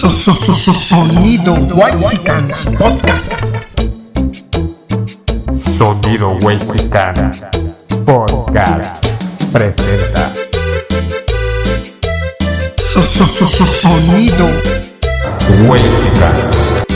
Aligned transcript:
Sonido 0.00 1.52
Whitesicans 1.74 2.64
Podcast. 2.78 3.34
Sonido 5.76 6.38
Whitesicana 6.40 7.30
Podcast 8.06 9.06
presenta. 9.52 10.32
Sonido 13.82 14.48
Whitesicans. 15.68 16.86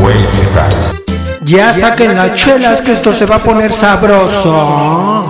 Whitesicans. 0.00 0.94
Ya 1.42 1.74
saquen 1.74 2.14
las 2.14 2.34
chelas 2.34 2.80
que 2.80 2.92
esto 2.92 3.12
se 3.12 3.26
va 3.26 3.36
a 3.36 3.40
poner 3.40 3.72
sabroso. 3.72 5.26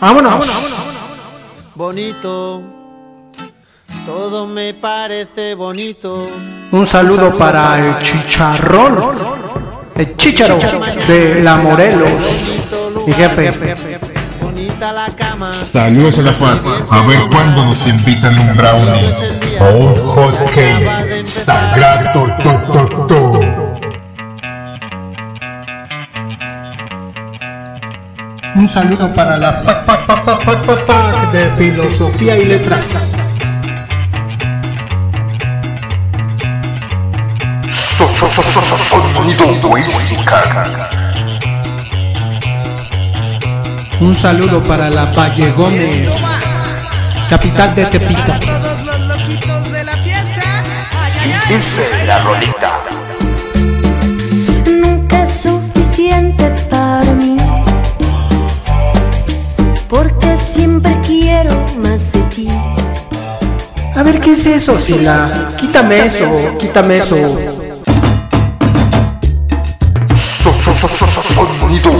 Vámonos. 0.00 0.46
bonito. 1.74 2.73
Todo 4.04 4.46
me 4.46 4.74
parece 4.74 5.54
bonito. 5.54 6.28
Un 6.72 6.86
saludo 6.86 7.32
para 7.32 7.78
el 7.78 7.98
chicharrón. 8.02 8.98
El 9.96 10.16
chicharo 10.16 10.58
de 11.08 11.40
la 11.42 11.56
Morelos. 11.56 12.22
Mi 13.06 13.14
jefe. 13.14 13.52
Bonita 14.42 14.92
la 14.92 15.06
cama. 15.06 15.50
Saludos 15.52 16.18
a 16.18 16.22
la 16.22 16.32
FAD. 16.32 16.58
A 16.90 17.06
ver 17.06 17.20
cuándo 17.30 17.64
nos 17.64 17.86
invitan 17.86 18.38
un 18.38 18.56
brownie 18.56 19.14
o 19.60 19.76
un 19.78 19.94
hot 19.94 20.50
cake. 20.50 21.24
Sagrado 21.24 22.26
to, 22.42 22.72
to, 22.72 23.06
to. 23.06 23.64
Un 28.56 28.68
saludo 28.68 29.12
para 29.14 29.38
la 29.38 29.52
fac 29.52 31.32
de 31.32 31.50
filosofía 31.56 32.36
y 32.36 32.44
letras. 32.44 33.16
Sonido. 38.28 39.44
Un 44.00 44.16
saludo 44.16 44.62
para 44.62 44.88
la 44.88 45.06
Valle 45.06 45.52
Gómez, 45.52 46.10
capital 47.28 47.74
de 47.74 47.84
Tepito. 47.84 48.32
todos 48.40 48.80
los 48.82 49.00
loquitos 49.00 49.72
de 49.72 49.84
la 49.84 49.96
fiesta. 49.98 50.62
Ay, 50.98 51.12
ay, 51.20 51.32
ay. 51.32 51.54
Dice 51.54 52.06
la 52.06 52.18
rolita. 52.20 52.80
nunca 54.66 55.22
es 55.22 55.42
suficiente 55.42 56.48
para 56.70 57.12
mí. 57.12 57.36
Porque 59.88 60.36
siempre 60.36 60.96
quiero 61.06 61.52
más 61.82 62.12
de 62.12 62.22
ti. 62.34 62.48
A 63.94 64.02
ver, 64.02 64.18
¿qué 64.20 64.32
es 64.32 64.46
eso, 64.46 64.78
Sila? 64.78 65.50
Quítame 65.58 66.06
eso, 66.06 66.30
quítame 66.58 66.96
eso. 66.98 67.63
Sonido. 71.54 71.90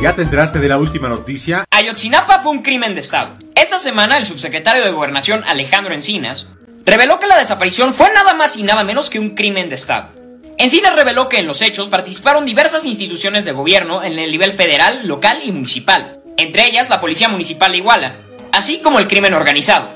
¿Ya 0.00 0.14
te 0.14 0.22
enteraste 0.22 0.60
de 0.60 0.68
la 0.68 0.78
última 0.78 1.08
noticia? 1.08 1.64
Ayotzinapa 1.70 2.38
fue 2.40 2.52
un 2.52 2.62
crimen 2.62 2.94
de 2.94 3.00
Estado. 3.00 3.30
Esta 3.54 3.78
semana 3.78 4.16
el 4.16 4.24
subsecretario 4.24 4.84
de 4.84 4.92
Gobernación 4.92 5.42
Alejandro 5.44 5.92
Encinas 5.92 6.46
reveló 6.86 7.18
que 7.18 7.26
la 7.26 7.36
desaparición 7.36 7.92
fue 7.92 8.12
nada 8.14 8.34
más 8.34 8.56
y 8.56 8.62
nada 8.62 8.84
menos 8.84 9.10
que 9.10 9.18
un 9.18 9.30
crimen 9.34 9.68
de 9.68 9.74
Estado. 9.74 10.17
Encinas 10.58 10.96
reveló 10.96 11.28
que 11.28 11.38
en 11.38 11.46
los 11.46 11.62
hechos 11.62 11.88
participaron 11.88 12.44
diversas 12.44 12.84
instituciones 12.84 13.44
de 13.44 13.52
gobierno 13.52 14.02
en 14.02 14.18
el 14.18 14.30
nivel 14.30 14.52
federal, 14.52 15.06
local 15.06 15.40
y 15.44 15.52
municipal, 15.52 16.20
entre 16.36 16.66
ellas 16.66 16.90
la 16.90 17.00
Policía 17.00 17.28
Municipal 17.28 17.72
de 17.72 17.78
Iguala, 17.78 18.16
así 18.52 18.80
como 18.80 18.98
el 18.98 19.06
crimen 19.06 19.34
organizado, 19.34 19.88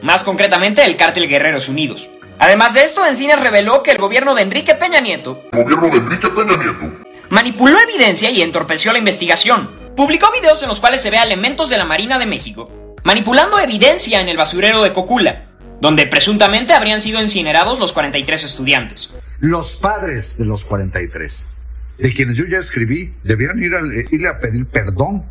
más 0.00 0.24
concretamente 0.24 0.84
el 0.84 0.96
Cártel 0.96 1.28
Guerreros 1.28 1.68
Unidos. 1.68 2.08
Además 2.38 2.74
de 2.74 2.84
esto, 2.84 3.06
Encinas 3.06 3.40
reveló 3.40 3.82
que 3.82 3.92
el 3.92 3.98
gobierno 3.98 4.34
de 4.34 4.42
Enrique 4.42 4.74
Peña 4.74 5.00
Nieto 5.00 5.42
Gobierno 5.52 5.88
de 5.88 5.98
Enrique 5.98 6.28
Peña 6.28 6.56
Nieto. 6.56 7.04
manipuló 7.28 7.78
evidencia 7.78 8.30
y 8.30 8.42
entorpeció 8.42 8.92
la 8.92 8.98
investigación. 8.98 9.70
Publicó 9.94 10.30
videos 10.32 10.62
en 10.62 10.68
los 10.68 10.80
cuales 10.80 11.02
se 11.02 11.10
ve 11.10 11.18
a 11.18 11.24
elementos 11.24 11.68
de 11.68 11.78
la 11.78 11.84
Marina 11.84 12.18
de 12.18 12.26
México 12.26 12.70
manipulando 13.06 13.60
evidencia 13.60 14.20
en 14.20 14.28
el 14.28 14.36
basurero 14.36 14.82
de 14.82 14.92
Cocula, 14.92 15.44
donde 15.80 16.08
presuntamente 16.08 16.72
habrían 16.72 17.00
sido 17.00 17.22
incinerados 17.22 17.78
los 17.78 17.92
43 17.92 18.42
estudiantes. 18.42 19.14
Los 19.40 19.76
padres 19.76 20.38
de 20.38 20.44
los 20.44 20.64
43, 20.64 21.50
de 21.98 22.12
quienes 22.12 22.36
yo 22.36 22.44
ya 22.50 22.58
escribí, 22.58 23.12
debieron 23.22 23.62
ir 23.62 23.74
a, 23.74 23.80
irle 23.80 24.28
a 24.28 24.38
pedir 24.38 24.66
perdón 24.66 25.24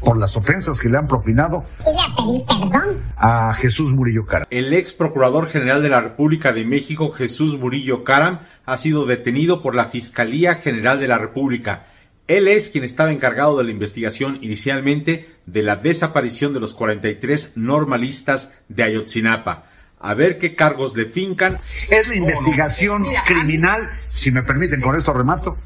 por 0.00 0.18
las 0.18 0.36
ofensas 0.36 0.80
que 0.80 0.88
le 0.88 0.98
han 0.98 1.06
propinado 1.06 1.64
a 1.80 2.16
pedir 2.16 2.44
perdón. 2.46 3.00
a 3.16 3.54
Jesús 3.54 3.94
Murillo 3.94 4.26
Cara. 4.26 4.46
El 4.50 4.72
ex 4.72 4.92
procurador 4.92 5.48
general 5.48 5.82
de 5.82 5.88
la 5.88 6.00
República 6.00 6.52
de 6.52 6.64
México, 6.64 7.10
Jesús 7.10 7.58
Murillo 7.58 8.04
Caram, 8.04 8.40
ha 8.66 8.76
sido 8.76 9.06
detenido 9.06 9.62
por 9.62 9.74
la 9.74 9.86
Fiscalía 9.86 10.54
General 10.56 10.98
de 10.98 11.08
la 11.08 11.18
República. 11.18 11.86
Él 12.28 12.48
es 12.48 12.70
quien 12.70 12.84
estaba 12.84 13.12
encargado 13.12 13.58
de 13.58 13.64
la 13.64 13.70
investigación 13.70 14.38
inicialmente 14.40 15.28
de 15.44 15.62
la 15.62 15.76
desaparición 15.76 16.54
de 16.54 16.60
los 16.60 16.72
43 16.72 17.52
normalistas 17.56 18.52
de 18.68 18.84
Ayotzinapa. 18.84 19.66
A 20.04 20.12
ver 20.12 20.38
qué 20.38 20.54
cargos 20.54 20.94
le 20.94 21.06
fincan. 21.06 21.58
Es 21.88 22.08
la 22.08 22.16
investigación 22.16 23.06
criminal, 23.24 23.88
si 24.10 24.32
me 24.32 24.42
permiten 24.42 24.82
con 24.82 24.94
esto 24.96 25.14
remato, 25.14 25.56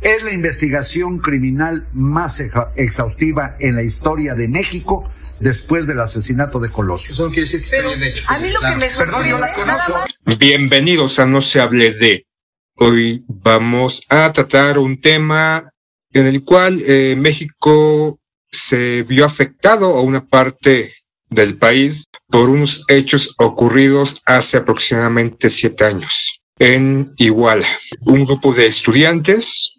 es 0.00 0.22
la 0.22 0.32
investigación 0.32 1.18
criminal 1.18 1.88
más 1.92 2.40
exhaustiva 2.76 3.56
en 3.58 3.74
la 3.74 3.82
historia 3.82 4.34
de 4.34 4.46
México 4.46 5.10
después 5.40 5.88
del 5.88 5.98
asesinato 5.98 6.60
de 6.60 6.70
Colosio. 6.70 7.26
A 7.26 8.38
mí 8.38 8.50
lo 8.52 8.60
que 8.60 8.76
me 8.76 8.88
Perdón, 8.96 9.26
yo 9.26 9.40
la 9.40 9.52
conozco. 9.54 10.04
Bienvenidos 10.38 11.18
a 11.18 11.26
No 11.26 11.40
se 11.40 11.60
hable 11.60 11.92
de. 11.92 12.26
Hoy 12.76 13.24
vamos 13.26 14.04
a 14.08 14.32
tratar 14.32 14.78
un 14.78 15.00
tema 15.00 15.68
en 16.12 16.26
el 16.26 16.44
cual 16.44 16.80
eh, 16.86 17.16
México 17.18 18.20
se 18.52 19.02
vio 19.02 19.24
afectado 19.24 19.98
a 19.98 20.02
una 20.02 20.24
parte 20.24 20.94
del 21.30 21.56
país 21.56 22.04
por 22.28 22.50
unos 22.50 22.84
hechos 22.88 23.34
ocurridos 23.38 24.20
hace 24.26 24.58
aproximadamente 24.58 25.48
siete 25.48 25.84
años 25.84 26.40
en 26.58 27.06
Iguala. 27.16 27.66
Un 28.02 28.26
grupo 28.26 28.52
de 28.52 28.66
estudiantes 28.66 29.72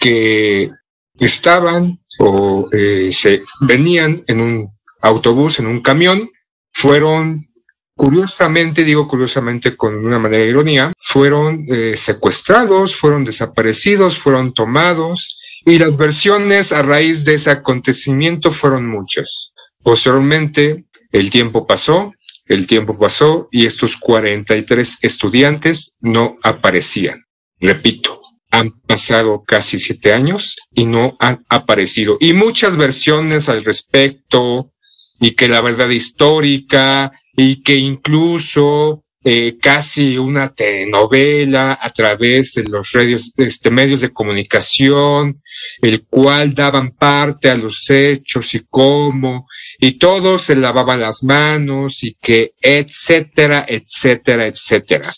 que 0.00 0.70
estaban 1.18 1.98
o 2.20 2.68
eh, 2.72 3.10
se 3.12 3.42
venían 3.60 4.22
en 4.28 4.40
un 4.40 4.68
autobús, 5.00 5.58
en 5.58 5.66
un 5.66 5.80
camión, 5.80 6.30
fueron 6.72 7.48
curiosamente, 7.96 8.84
digo 8.84 9.08
curiosamente 9.08 9.76
con 9.76 10.04
una 10.04 10.20
manera 10.20 10.44
de 10.44 10.50
ironía, 10.50 10.92
fueron 11.00 11.64
eh, 11.68 11.96
secuestrados, 11.96 12.94
fueron 12.94 13.24
desaparecidos, 13.24 14.18
fueron 14.18 14.54
tomados 14.54 15.40
y 15.64 15.78
las 15.78 15.96
versiones 15.96 16.70
a 16.72 16.82
raíz 16.82 17.24
de 17.24 17.34
ese 17.34 17.50
acontecimiento 17.50 18.52
fueron 18.52 18.86
muchas. 18.86 19.52
Posteriormente, 19.82 20.84
el 21.12 21.30
tiempo 21.30 21.66
pasó, 21.66 22.12
el 22.46 22.66
tiempo 22.66 22.98
pasó 22.98 23.48
y 23.50 23.66
estos 23.66 23.96
43 23.96 24.98
estudiantes 25.02 25.94
no 26.00 26.36
aparecían. 26.42 27.24
Repito, 27.60 28.20
han 28.50 28.70
pasado 28.86 29.42
casi 29.46 29.78
siete 29.78 30.12
años 30.12 30.56
y 30.72 30.86
no 30.86 31.16
han 31.20 31.44
aparecido. 31.48 32.16
Y 32.20 32.32
muchas 32.32 32.76
versiones 32.76 33.48
al 33.48 33.64
respecto, 33.64 34.72
y 35.20 35.32
que 35.32 35.48
la 35.48 35.60
verdad 35.60 35.88
histórica, 35.90 37.12
y 37.36 37.62
que 37.62 37.76
incluso 37.76 39.04
eh, 39.24 39.58
casi 39.60 40.16
una 40.16 40.54
telenovela 40.54 41.78
a 41.80 41.92
través 41.92 42.54
de 42.54 42.64
los 42.64 42.88
este, 42.94 43.70
medios 43.70 44.00
de 44.00 44.12
comunicación, 44.12 45.40
el 45.82 46.06
cual 46.06 46.54
daban 46.54 46.92
parte 46.92 47.50
a 47.50 47.56
los 47.56 47.90
hechos 47.90 48.54
y 48.54 48.64
cómo, 48.70 49.48
y 49.80 49.98
todos 49.98 50.42
se 50.42 50.54
lavaban 50.54 51.00
las 51.00 51.24
manos 51.24 52.04
y 52.04 52.14
que 52.14 52.54
etcétera, 52.60 53.66
etcétera, 53.68 54.46
etcétera. 54.46 55.08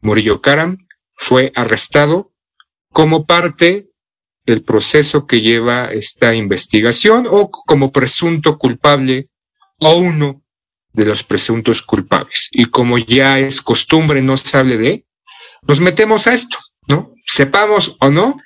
Murillo 0.00 0.40
Karam 0.40 0.78
fue 1.14 1.50
arrestado 1.54 2.32
como 2.92 3.26
parte 3.26 3.90
del 4.46 4.62
proceso 4.62 5.26
que 5.26 5.40
lleva 5.40 5.92
esta 5.92 6.34
investigación 6.34 7.26
o 7.28 7.50
como 7.50 7.92
presunto 7.92 8.56
culpable 8.56 9.28
o 9.80 9.96
uno 9.96 10.42
de 10.92 11.04
los 11.04 11.22
presuntos 11.22 11.82
culpables. 11.82 12.48
Y 12.52 12.66
como 12.66 12.98
ya 12.98 13.38
es 13.38 13.62
costumbre, 13.62 14.22
no 14.22 14.36
se 14.36 14.56
hable 14.56 14.76
de, 14.76 15.04
nos 15.66 15.80
metemos 15.80 16.26
a 16.26 16.34
esto, 16.34 16.58
¿no? 16.86 17.12
Sepamos 17.26 17.96
o 18.00 18.10
no, 18.10 18.38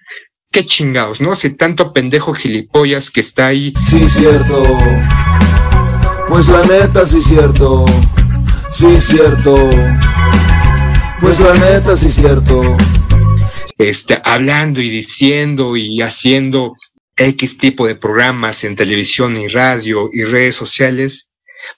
qué 0.50 0.66
chingados, 0.66 1.20
¿no? 1.20 1.34
Si 1.34 1.50
tanto 1.50 1.92
pendejo 1.92 2.34
gilipollas 2.34 3.10
que 3.10 3.20
está 3.20 3.46
ahí. 3.48 3.72
Sí, 3.88 4.08
cierto. 4.08 4.78
Pues 6.28 6.48
la 6.48 6.62
neta 6.62 7.06
sí 7.06 7.22
cierto, 7.22 7.84
sí 8.72 9.00
cierto. 9.00 9.70
Pues 11.20 11.38
la 11.40 11.54
neta 11.54 11.96
sí 11.96 12.10
cierto. 12.10 12.76
Este, 13.78 14.20
hablando 14.24 14.80
y 14.80 14.90
diciendo 14.90 15.76
y 15.76 16.00
haciendo 16.02 16.74
X 17.16 17.58
tipo 17.58 17.86
de 17.86 17.96
programas 17.96 18.64
en 18.64 18.76
televisión 18.76 19.36
y 19.36 19.48
radio 19.48 20.08
y 20.12 20.24
redes 20.24 20.54
sociales, 20.54 21.28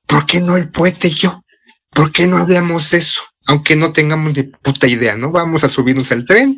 ¿por 0.06 0.26
qué 0.26 0.40
no 0.40 0.56
el 0.56 0.70
poeta 0.70 1.06
y 1.06 1.14
yo? 1.14 1.42
¿Por 1.90 2.12
qué 2.12 2.26
no 2.26 2.38
hablamos 2.38 2.90
de 2.90 2.98
eso? 2.98 3.22
Aunque 3.46 3.76
no 3.76 3.92
tengamos 3.92 4.34
ni 4.34 4.42
puta 4.42 4.86
idea, 4.86 5.16
¿no? 5.16 5.30
Vamos 5.30 5.64
a 5.64 5.68
subirnos 5.68 6.10
al 6.12 6.24
tren 6.24 6.56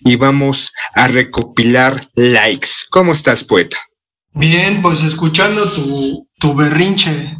y 0.00 0.16
vamos 0.16 0.72
a 0.94 1.08
recopilar 1.08 2.10
likes. 2.14 2.68
¿Cómo 2.90 3.12
estás, 3.12 3.42
poeta? 3.42 3.78
Bien, 4.32 4.82
pues 4.82 5.02
escuchando 5.02 5.70
tu, 5.72 6.28
tu 6.38 6.54
berrinche, 6.54 7.34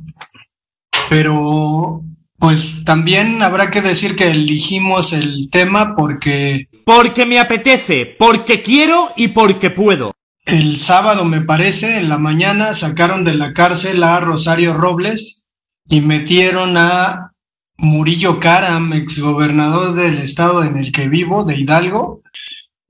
pero 1.11 2.03
pues 2.39 2.85
también 2.85 3.43
habrá 3.43 3.71
que 3.71 3.83
decir 3.83 4.17
que 4.17 4.29
elegimos 4.29 5.13
el 5.13 5.49
tema 5.51 5.95
porque... 5.95 6.69
Porque 6.85 7.27
me 7.27 7.39
apetece, 7.39 8.17
porque 8.19 8.63
quiero 8.63 9.11
y 9.17 9.29
porque 9.29 9.71
puedo. 9.71 10.13
El 10.47 10.77
sábado, 10.77 11.25
me 11.25 11.41
parece, 11.41 11.99
en 11.99 12.09
la 12.09 12.19
mañana 12.19 12.73
sacaron 12.73 13.25
de 13.25 13.35
la 13.35 13.53
cárcel 13.53 14.05
a 14.05 14.21
Rosario 14.21 14.75
Robles 14.75 15.49
y 15.89 16.03
metieron 16.03 16.77
a 16.77 17.33
Murillo 17.79 18.39
Karam, 18.39 18.93
exgobernador 18.93 19.95
del 19.95 20.19
estado 20.19 20.63
en 20.63 20.79
el 20.79 20.93
que 20.93 21.09
vivo, 21.09 21.43
de 21.43 21.57
Hidalgo. 21.57 22.23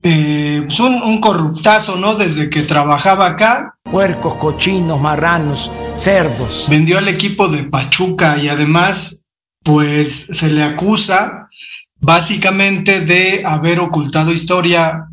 Eh, 0.03 0.61
pues 0.67 0.79
un, 0.79 1.01
un 1.01 1.19
corruptazo, 1.19 1.95
¿no? 1.95 2.13
Desde 2.13 2.51
que 2.51 2.61
trabajaba 2.61 3.25
acá. 3.25 3.73
Puercos, 3.81 4.35
cochinos, 4.35 5.01
marranos, 5.01 5.71
cerdos. 5.97 6.67
Vendió 6.69 6.99
al 6.99 7.07
equipo 7.07 7.47
de 7.47 7.63
Pachuca 7.63 8.37
y 8.37 8.49
además, 8.49 9.25
pues 9.63 10.27
se 10.31 10.51
le 10.51 10.61
acusa 10.61 11.49
básicamente 11.99 13.01
de 13.01 13.41
haber 13.43 13.79
ocultado 13.79 14.31
historia 14.31 15.07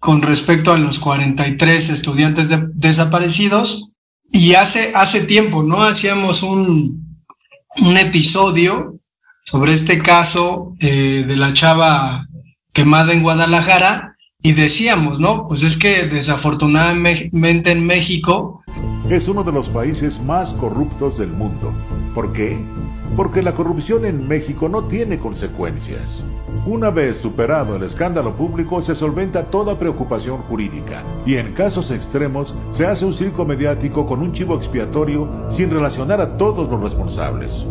con 0.00 0.22
respecto 0.22 0.72
a 0.72 0.78
los 0.78 0.98
43 0.98 1.90
estudiantes 1.90 2.48
de- 2.48 2.68
desaparecidos. 2.74 3.90
Y 4.30 4.54
hace, 4.54 4.92
hace 4.94 5.22
tiempo, 5.22 5.62
¿no? 5.62 5.82
Hacíamos 5.82 6.42
un, 6.42 7.16
un 7.80 7.96
episodio 7.96 8.98
sobre 9.44 9.72
este 9.72 9.98
caso 10.02 10.74
eh, 10.80 11.24
de 11.26 11.36
la 11.36 11.54
chava 11.54 12.26
quemada 12.72 13.12
en 13.14 13.22
Guadalajara 13.22 14.16
y 14.42 14.52
decíamos, 14.52 15.18
¿no? 15.18 15.48
Pues 15.48 15.62
es 15.62 15.76
que 15.78 16.06
desafortunadamente 16.06 17.70
en 17.72 17.84
México 17.86 18.62
Es 19.08 19.26
uno 19.26 19.42
de 19.42 19.52
los 19.52 19.70
países 19.70 20.20
más 20.20 20.52
corruptos 20.54 21.16
del 21.18 21.30
mundo. 21.30 21.74
¿Por 22.14 22.32
qué? 22.34 22.58
Porque 23.18 23.42
la 23.42 23.52
corrupción 23.52 24.04
en 24.04 24.28
México 24.28 24.68
no 24.68 24.84
tiene 24.84 25.18
consecuencias. 25.18 26.22
Una 26.64 26.90
vez 26.90 27.18
superado 27.18 27.74
el 27.74 27.82
escándalo 27.82 28.36
público 28.36 28.80
se 28.80 28.94
solventa 28.94 29.50
toda 29.50 29.76
preocupación 29.76 30.38
jurídica 30.42 31.02
y 31.26 31.34
en 31.34 31.52
casos 31.52 31.90
extremos 31.90 32.54
se 32.70 32.86
hace 32.86 33.04
un 33.04 33.12
circo 33.12 33.44
mediático 33.44 34.06
con 34.06 34.20
un 34.20 34.32
chivo 34.32 34.54
expiatorio 34.54 35.50
sin 35.50 35.68
relacionar 35.68 36.20
a 36.20 36.36
todos 36.36 36.70
los 36.70 36.80
responsables. 36.80 37.66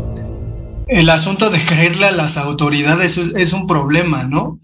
el 0.88 1.10
asunto 1.10 1.50
de 1.50 1.64
creerle 1.64 2.08
a 2.08 2.12
las 2.12 2.36
autoridades 2.36 3.18
es, 3.18 3.34
es 3.34 3.54
un 3.54 3.68
problema, 3.68 4.26
¿no? 4.26 4.60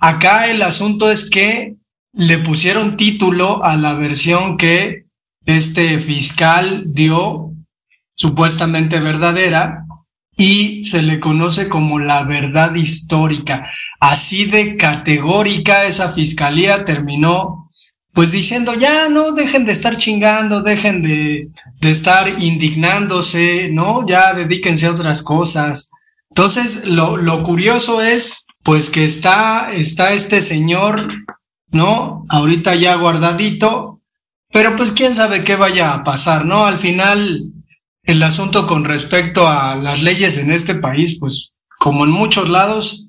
Acá 0.00 0.50
el 0.50 0.62
asunto 0.62 1.12
es 1.12 1.30
que 1.30 1.76
le 2.12 2.38
pusieron 2.38 2.96
título 2.96 3.64
a 3.64 3.76
la 3.76 3.94
versión 3.94 4.56
que 4.56 5.04
este 5.46 6.00
fiscal 6.00 6.86
dio 6.88 7.52
supuestamente 8.16 8.98
verdadera 8.98 9.84
y 10.38 10.84
se 10.84 11.02
le 11.02 11.20
conoce 11.20 11.68
como 11.68 11.98
la 11.98 12.22
verdad 12.22 12.74
histórica. 12.76 13.68
Así 14.00 14.46
de 14.46 14.76
categórica 14.76 15.84
esa 15.84 16.10
fiscalía 16.10 16.86
terminó 16.86 17.68
pues 18.14 18.32
diciendo, 18.32 18.74
ya 18.74 19.08
no 19.08 19.30
dejen 19.30 19.64
de 19.64 19.70
estar 19.70 19.96
chingando, 19.96 20.62
dejen 20.62 21.02
de, 21.02 21.46
de 21.80 21.90
estar 21.90 22.42
indignándose, 22.42 23.70
¿no? 23.70 24.04
Ya 24.06 24.34
dedíquense 24.34 24.86
a 24.86 24.90
otras 24.92 25.22
cosas. 25.22 25.90
Entonces, 26.30 26.84
lo, 26.84 27.16
lo 27.16 27.44
curioso 27.44 28.02
es, 28.02 28.46
pues 28.64 28.90
que 28.90 29.04
está, 29.04 29.70
está 29.72 30.12
este 30.14 30.42
señor, 30.42 31.08
¿no? 31.70 32.24
Ahorita 32.28 32.74
ya 32.74 32.96
guardadito, 32.96 34.00
pero 34.52 34.74
pues 34.74 34.90
quién 34.90 35.14
sabe 35.14 35.44
qué 35.44 35.54
vaya 35.54 35.94
a 35.94 36.02
pasar, 36.02 36.44
¿no? 36.44 36.66
Al 36.66 36.78
final, 36.78 37.52
el 38.08 38.22
asunto 38.22 38.66
con 38.66 38.86
respecto 38.86 39.46
a 39.46 39.76
las 39.76 40.02
leyes 40.02 40.38
en 40.38 40.50
este 40.50 40.74
país, 40.74 41.18
pues 41.20 41.52
como 41.78 42.04
en 42.04 42.10
muchos 42.10 42.48
lados, 42.48 43.06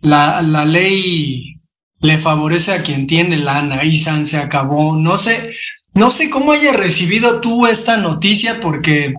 la, 0.00 0.40
la 0.40 0.64
ley 0.64 1.60
le 2.00 2.16
favorece 2.16 2.72
a 2.72 2.82
quien 2.82 3.06
tiene 3.06 3.36
lana 3.36 3.84
y 3.84 3.96
San 3.96 4.24
se 4.24 4.38
acabó. 4.38 4.96
No 4.96 5.18
sé, 5.18 5.52
no 5.92 6.10
sé 6.10 6.30
cómo 6.30 6.52
haya 6.52 6.72
recibido 6.72 7.42
tú 7.42 7.66
esta 7.66 7.98
noticia 7.98 8.58
porque 8.58 9.14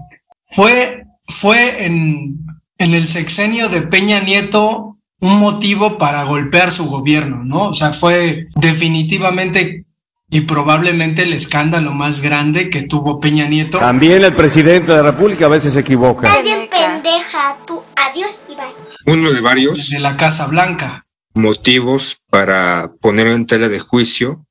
fue, 0.47 1.03
fue 1.27 1.85
en, 1.85 2.39
en 2.79 2.95
el 2.95 3.07
sexenio 3.07 3.69
de 3.69 3.83
Peña 3.83 4.21
Nieto 4.21 4.97
un 5.21 5.39
motivo 5.39 5.99
para 5.99 6.23
golpear 6.23 6.71
su 6.71 6.87
gobierno, 6.87 7.43
¿no? 7.43 7.69
O 7.69 7.73
sea, 7.75 7.93
fue 7.93 8.47
definitivamente 8.55 9.85
y 10.29 10.41
probablemente 10.41 11.23
el 11.23 11.33
escándalo 11.33 11.91
más 11.91 12.21
grande 12.21 12.69
que 12.69 12.83
tuvo 12.83 13.19
Peña 13.19 13.47
Nieto. 13.47 13.79
También 13.79 14.23
el 14.23 14.33
presidente 14.33 14.91
de 14.91 14.97
la 14.97 15.11
República 15.11 15.45
a 15.45 15.49
veces 15.49 15.73
se 15.73 15.79
equivoca. 15.79 16.27
Estás 16.27 16.43
bien 16.43 16.69
pendeja, 16.69 17.57
tú. 17.65 17.81
Adiós 17.95 18.39
y 18.47 18.55
bye. 18.55 19.13
Uno 19.13 19.31
de 19.31 19.41
varios 19.41 19.89
de 19.89 19.99
la 19.99 20.17
Casa 20.17 20.45
Blanca. 20.47 21.05
motivos 21.33 22.17
para 22.29 22.91
poner 23.01 23.27
en 23.27 23.45
tela 23.47 23.69
de 23.69 23.79
juicio 23.79 24.45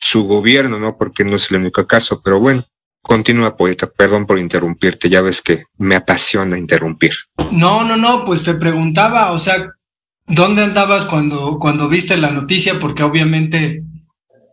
su 0.00 0.24
gobierno, 0.24 0.78
¿no? 0.78 0.96
Porque 0.96 1.24
no 1.24 1.36
es 1.36 1.50
el 1.50 1.58
único 1.58 1.86
caso, 1.86 2.20
pero 2.22 2.40
bueno, 2.40 2.66
continúa, 3.02 3.56
poeta, 3.56 3.86
perdón 3.86 4.26
por 4.26 4.38
interrumpirte, 4.38 5.08
ya 5.08 5.20
ves 5.20 5.42
que 5.42 5.64
me 5.76 5.94
apasiona 5.94 6.58
interrumpir. 6.58 7.12
No, 7.52 7.84
no, 7.84 7.96
no, 7.96 8.24
pues 8.24 8.42
te 8.42 8.54
preguntaba, 8.54 9.32
o 9.32 9.38
sea, 9.38 9.70
¿dónde 10.26 10.62
andabas 10.62 11.04
cuando, 11.04 11.58
cuando 11.58 11.88
viste 11.88 12.16
la 12.16 12.30
noticia? 12.30 12.78
Porque 12.80 13.02
obviamente 13.02 13.82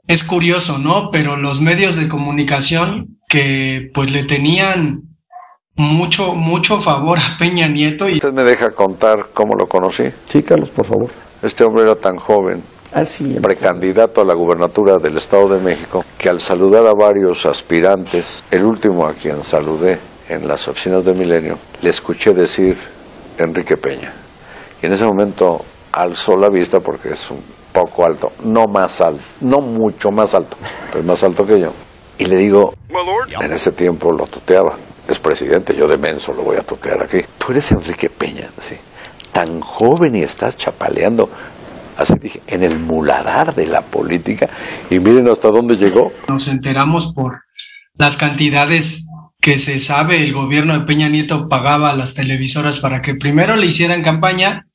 es 0.07 0.23
curioso, 0.23 0.77
¿no? 0.77 1.09
Pero 1.11 1.37
los 1.37 1.61
medios 1.61 1.95
de 1.95 2.07
comunicación 2.07 3.17
que 3.29 3.89
pues 3.93 4.11
le 4.11 4.23
tenían 4.23 5.01
mucho, 5.75 6.35
mucho 6.35 6.79
favor 6.79 7.17
a 7.19 7.37
Peña 7.37 7.67
Nieto 7.67 8.09
y 8.09 8.15
¿Usted 8.15 8.33
me 8.33 8.43
deja 8.43 8.71
contar 8.71 9.27
cómo 9.33 9.53
lo 9.55 9.67
conocí? 9.67 10.03
Sí, 10.25 10.43
Carlos, 10.43 10.69
por 10.69 10.85
favor. 10.85 11.09
Este 11.41 11.63
hombre 11.63 11.83
era 11.83 11.95
tan 11.95 12.17
joven, 12.17 12.61
Así. 12.91 13.37
precandidato 13.41 14.21
a 14.21 14.25
la 14.25 14.35
gubernatura 14.35 14.97
del 14.97 15.17
Estado 15.17 15.49
de 15.49 15.59
México, 15.63 16.03
que 16.17 16.29
al 16.29 16.39
saludar 16.39 16.85
a 16.85 16.93
varios 16.93 17.45
aspirantes, 17.45 18.43
el 18.51 18.63
último 18.65 19.07
a 19.07 19.13
quien 19.13 19.43
saludé 19.43 19.97
en 20.29 20.47
las 20.47 20.67
oficinas 20.67 21.03
de 21.03 21.13
Milenio, 21.13 21.57
le 21.81 21.89
escuché 21.89 22.31
decir 22.33 22.77
Enrique 23.37 23.77
Peña. 23.77 24.13
Y 24.81 24.85
en 24.85 24.93
ese 24.93 25.05
momento 25.05 25.65
alzó 25.93 26.37
la 26.37 26.49
vista 26.49 26.79
porque 26.79 27.09
es 27.09 27.31
un 27.31 27.39
poco 27.71 28.05
alto, 28.05 28.31
no 28.43 28.65
más 28.67 29.01
alto, 29.01 29.21
no 29.41 29.59
mucho 29.59 30.09
más 30.11 30.33
alto, 30.33 30.57
pero 30.91 31.03
más 31.03 31.23
alto 31.23 31.45
que 31.45 31.59
yo. 31.59 31.71
Y 32.17 32.25
le 32.25 32.37
digo, 32.37 32.73
en 33.41 33.51
ese 33.51 33.71
tiempo 33.71 34.11
lo 34.11 34.27
tuteaba, 34.27 34.75
es 35.07 35.19
presidente, 35.19 35.75
yo 35.75 35.87
de 35.87 35.97
menso 35.97 36.31
lo 36.33 36.43
voy 36.43 36.57
a 36.57 36.61
tutear 36.61 37.01
aquí. 37.03 37.19
Tú 37.37 37.51
eres 37.51 37.71
Enrique 37.71 38.09
Peña, 38.09 38.49
sí. 38.57 38.75
Tan 39.31 39.61
joven 39.61 40.15
y 40.15 40.23
estás 40.23 40.57
chapaleando, 40.57 41.29
así 41.97 42.13
dije, 42.21 42.41
en 42.47 42.63
el 42.63 42.77
muladar 42.77 43.55
de 43.55 43.65
la 43.65 43.81
política. 43.81 44.49
Y 44.89 44.99
miren 44.99 45.29
hasta 45.29 45.49
dónde 45.49 45.75
llegó. 45.75 46.11
nos 46.27 46.47
enteramos 46.47 47.13
por 47.13 47.41
las 47.95 48.17
cantidades 48.17 49.05
que 49.41 49.57
se 49.57 49.79
sabe 49.79 50.23
el 50.23 50.33
gobierno 50.33 50.77
de 50.77 50.85
Peña 50.85 51.09
Nieto 51.09 51.47
pagaba 51.49 51.89
a 51.89 51.95
las 51.95 52.13
televisoras 52.13 52.77
para 52.77 53.01
que 53.01 53.15
primero 53.15 53.55
le 53.55 53.65
hicieran 53.65 54.03
campaña 54.03 54.67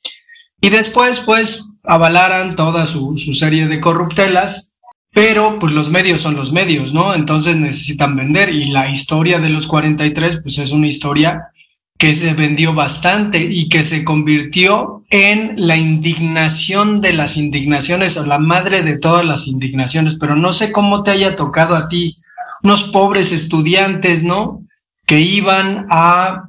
y 0.60 0.70
después 0.70 1.20
pues 1.20 1.70
avalaran 1.86 2.56
toda 2.56 2.86
su, 2.86 3.16
su 3.16 3.32
serie 3.32 3.68
de 3.68 3.80
corruptelas, 3.80 4.72
pero 5.12 5.58
pues 5.58 5.72
los 5.72 5.88
medios 5.90 6.20
son 6.20 6.36
los 6.36 6.52
medios, 6.52 6.92
¿no? 6.92 7.14
Entonces 7.14 7.56
necesitan 7.56 8.16
vender 8.16 8.50
y 8.50 8.66
la 8.66 8.90
historia 8.90 9.38
de 9.38 9.48
los 9.48 9.66
43 9.66 10.42
pues 10.42 10.58
es 10.58 10.72
una 10.72 10.88
historia 10.88 11.52
que 11.98 12.14
se 12.14 12.34
vendió 12.34 12.74
bastante 12.74 13.38
y 13.42 13.68
que 13.68 13.82
se 13.82 14.04
convirtió 14.04 15.04
en 15.10 15.54
la 15.56 15.76
indignación 15.76 17.00
de 17.00 17.14
las 17.14 17.36
indignaciones 17.36 18.16
o 18.16 18.26
la 18.26 18.38
madre 18.38 18.82
de 18.82 18.98
todas 18.98 19.24
las 19.24 19.46
indignaciones, 19.46 20.16
pero 20.20 20.36
no 20.36 20.52
sé 20.52 20.72
cómo 20.72 21.02
te 21.02 21.12
haya 21.12 21.36
tocado 21.36 21.74
a 21.74 21.88
ti, 21.88 22.18
unos 22.62 22.84
pobres 22.84 23.32
estudiantes, 23.32 24.24
¿no? 24.24 24.62
Que 25.06 25.20
iban 25.20 25.86
a 25.90 26.45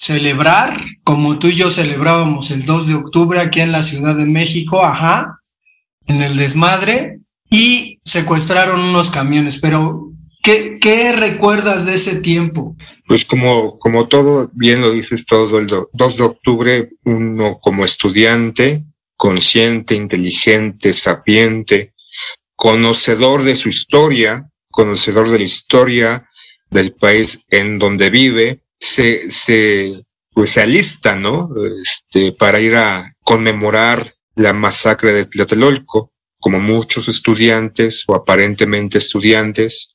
celebrar, 0.00 0.82
como 1.04 1.38
tú 1.38 1.48
y 1.48 1.56
yo 1.56 1.68
celebrábamos 1.68 2.50
el 2.50 2.64
2 2.64 2.88
de 2.88 2.94
octubre 2.94 3.38
aquí 3.38 3.60
en 3.60 3.70
la 3.70 3.82
Ciudad 3.82 4.16
de 4.16 4.24
México, 4.24 4.82
ajá, 4.82 5.38
en 6.06 6.22
el 6.22 6.38
desmadre, 6.38 7.20
y 7.50 8.00
secuestraron 8.02 8.80
unos 8.80 9.10
camiones, 9.10 9.58
pero 9.58 10.10
¿qué, 10.42 10.78
qué 10.80 11.12
recuerdas 11.12 11.84
de 11.84 11.94
ese 11.94 12.16
tiempo? 12.16 12.76
pues 13.06 13.24
como, 13.24 13.76
como 13.80 14.06
todo, 14.06 14.50
bien 14.54 14.80
lo 14.80 14.92
dices 14.92 15.26
todo, 15.26 15.58
el 15.58 15.66
2 15.66 16.16
de 16.16 16.22
octubre, 16.22 16.90
uno 17.04 17.58
como 17.60 17.84
estudiante, 17.84 18.84
consciente, 19.16 19.96
inteligente, 19.96 20.92
sapiente, 20.92 21.92
conocedor 22.54 23.42
de 23.42 23.56
su 23.56 23.68
historia, 23.68 24.48
conocedor 24.70 25.28
de 25.28 25.38
la 25.40 25.44
historia 25.44 26.30
del 26.70 26.94
país 26.94 27.44
en 27.50 27.80
donde 27.80 28.10
vive, 28.10 28.62
se, 28.80 29.30
se, 29.30 30.02
pues 30.32 30.50
se 30.52 30.62
alista, 30.62 31.14
¿no? 31.14 31.50
Este, 31.82 32.32
para 32.32 32.58
ir 32.58 32.74
a 32.76 33.14
conmemorar 33.22 34.14
la 34.34 34.52
masacre 34.52 35.12
de 35.12 35.26
Tlatelolco, 35.26 36.12
como 36.40 36.58
muchos 36.58 37.08
estudiantes 37.08 38.04
o 38.08 38.14
aparentemente 38.14 38.98
estudiantes, 38.98 39.94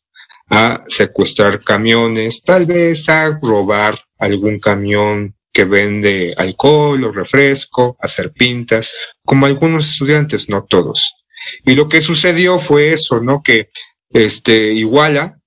a 0.49 0.83
secuestrar 0.87 1.63
camiones, 1.63 2.41
tal 2.43 2.67
vez 2.67 3.09
a 3.09 3.39
robar 3.41 3.99
algún 4.19 4.59
camión 4.59 5.35
que 5.51 5.65
vende 5.65 6.35
alcohol 6.37 7.03
o 7.03 7.11
refresco, 7.11 7.97
hacer 7.99 8.31
pintas, 8.31 8.95
como 9.25 9.47
algunos 9.47 9.89
estudiantes, 9.89 10.47
no 10.49 10.65
todos. 10.65 11.15
Y 11.63 11.73
lo 11.73 11.89
que 11.89 12.01
sucedió 12.01 12.59
fue 12.59 12.93
eso, 12.93 13.21
¿no? 13.21 13.41
Que 13.41 13.69
este 14.09 14.73
Iguala, 14.73 15.39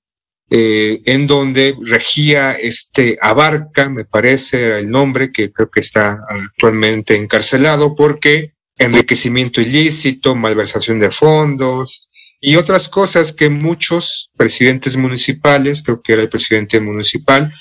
eh, 0.50 1.02
en 1.04 1.26
donde 1.26 1.76
regía 1.82 2.52
este 2.52 3.18
Abarca, 3.20 3.88
me 3.90 4.04
parece 4.04 4.78
el 4.78 4.90
nombre, 4.90 5.30
que 5.30 5.52
creo 5.52 5.70
que 5.70 5.80
está 5.80 6.18
actualmente 6.28 7.14
encarcelado 7.14 7.94
porque 7.94 8.54
enriquecimiento 8.78 9.60
ilícito, 9.60 10.34
malversación 10.34 11.00
de 11.00 11.10
fondos, 11.10 12.08
y 12.40 12.56
otras 12.56 12.88
cosas 12.88 13.32
que 13.32 13.50
muchos 13.50 14.30
presidentes 14.36 14.96
municipales, 14.96 15.82
creo 15.82 16.00
que 16.02 16.12
era 16.12 16.22
el 16.22 16.28
presidente 16.28 16.80
municipal, 16.80 17.52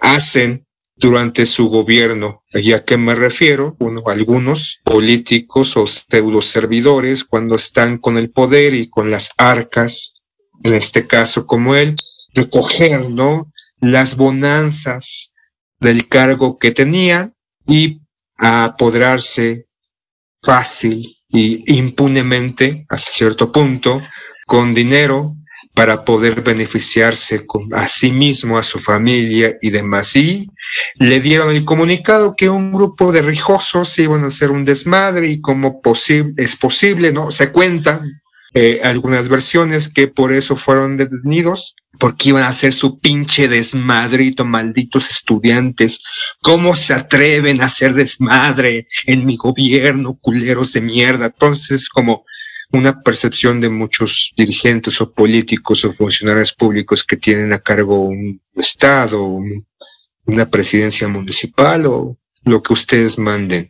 hacen 0.00 0.66
durante 0.96 1.46
su 1.46 1.68
gobierno. 1.68 2.42
¿Y 2.52 2.72
a 2.72 2.84
qué 2.84 2.96
me 2.96 3.14
refiero? 3.14 3.76
Bueno, 3.78 4.02
algunos 4.06 4.80
políticos 4.84 5.76
o 5.76 5.86
pseudo 5.86 6.42
servidores, 6.42 7.24
cuando 7.24 7.54
están 7.54 7.98
con 7.98 8.18
el 8.18 8.30
poder 8.30 8.74
y 8.74 8.90
con 8.90 9.10
las 9.10 9.30
arcas, 9.38 10.14
en 10.62 10.74
este 10.74 11.06
caso 11.06 11.46
como 11.46 11.74
él, 11.74 11.96
recoger, 12.34 13.10
¿no? 13.10 13.52
Las 13.80 14.16
bonanzas 14.16 15.32
del 15.78 16.08
cargo 16.08 16.58
que 16.58 16.70
tenían 16.70 17.34
y 17.66 18.00
apoderarse 18.36 19.66
fácil 20.42 21.16
y 21.28 21.76
impunemente, 21.78 22.86
hasta 22.88 23.10
cierto 23.12 23.52
punto, 23.52 24.00
con 24.46 24.74
dinero 24.74 25.36
para 25.74 26.04
poder 26.04 26.42
beneficiarse 26.42 27.46
a 27.72 27.88
sí 27.88 28.10
mismo, 28.10 28.58
a 28.58 28.62
su 28.62 28.80
familia 28.80 29.56
y 29.62 29.70
demás. 29.70 30.16
Y 30.16 30.48
le 30.96 31.20
dieron 31.20 31.54
el 31.54 31.64
comunicado 31.64 32.34
que 32.36 32.48
un 32.48 32.72
grupo 32.72 33.12
de 33.12 33.22
rijosos 33.22 33.96
iban 33.98 34.24
a 34.24 34.28
hacer 34.28 34.50
un 34.50 34.64
desmadre 34.64 35.28
y 35.28 35.40
como 35.40 35.80
es 36.36 36.56
posible, 36.56 37.12
¿no? 37.12 37.30
Se 37.30 37.52
cuentan 37.52 38.19
eh, 38.52 38.80
algunas 38.82 39.28
versiones 39.28 39.88
que 39.88 40.08
por 40.08 40.32
eso 40.32 40.56
fueron 40.56 40.96
detenidos, 40.96 41.74
porque 41.98 42.30
iban 42.30 42.44
a 42.44 42.48
hacer 42.48 42.72
su 42.72 42.98
pinche 42.98 43.46
desmadrito, 43.46 44.44
malditos 44.44 45.10
estudiantes. 45.10 46.02
¿Cómo 46.42 46.74
se 46.74 46.94
atreven 46.94 47.60
a 47.60 47.66
hacer 47.66 47.94
desmadre 47.94 48.88
en 49.06 49.24
mi 49.24 49.36
gobierno, 49.36 50.18
culeros 50.20 50.72
de 50.72 50.80
mierda? 50.80 51.26
Entonces, 51.26 51.88
como 51.88 52.24
una 52.72 53.02
percepción 53.02 53.60
de 53.60 53.68
muchos 53.68 54.32
dirigentes 54.36 55.00
o 55.00 55.12
políticos 55.12 55.84
o 55.84 55.92
funcionarios 55.92 56.52
públicos 56.52 57.04
que 57.04 57.16
tienen 57.16 57.52
a 57.52 57.58
cargo 57.58 58.00
un 58.00 58.40
estado, 58.54 59.38
una 60.24 60.48
presidencia 60.48 61.08
municipal 61.08 61.86
o 61.86 62.16
lo 62.44 62.62
que 62.62 62.72
ustedes 62.72 63.18
manden. 63.18 63.68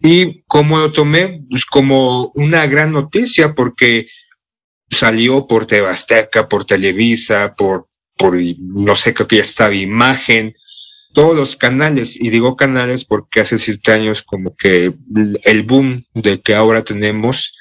Y 0.00 0.42
como 0.46 0.78
lo 0.78 0.92
tomé, 0.92 1.42
pues 1.50 1.64
como 1.66 2.30
una 2.34 2.66
gran 2.66 2.92
noticia 2.92 3.54
porque 3.54 4.08
salió 4.90 5.46
por 5.46 5.66
Tebasteca, 5.66 6.48
por 6.48 6.64
Televisa, 6.64 7.54
por, 7.56 7.88
por, 8.16 8.36
no 8.58 8.96
sé, 8.96 9.12
creo 9.12 9.28
que 9.28 9.36
ya 9.36 9.42
estaba 9.42 9.74
Imagen, 9.74 10.54
todos 11.12 11.34
los 11.34 11.56
canales, 11.56 12.20
y 12.20 12.30
digo 12.30 12.56
canales 12.56 13.04
porque 13.04 13.40
hace 13.40 13.58
siete 13.58 13.92
años 13.92 14.22
como 14.22 14.54
que 14.54 14.94
el 15.42 15.62
boom 15.64 16.04
de 16.14 16.40
que 16.40 16.54
ahora 16.54 16.84
tenemos 16.84 17.54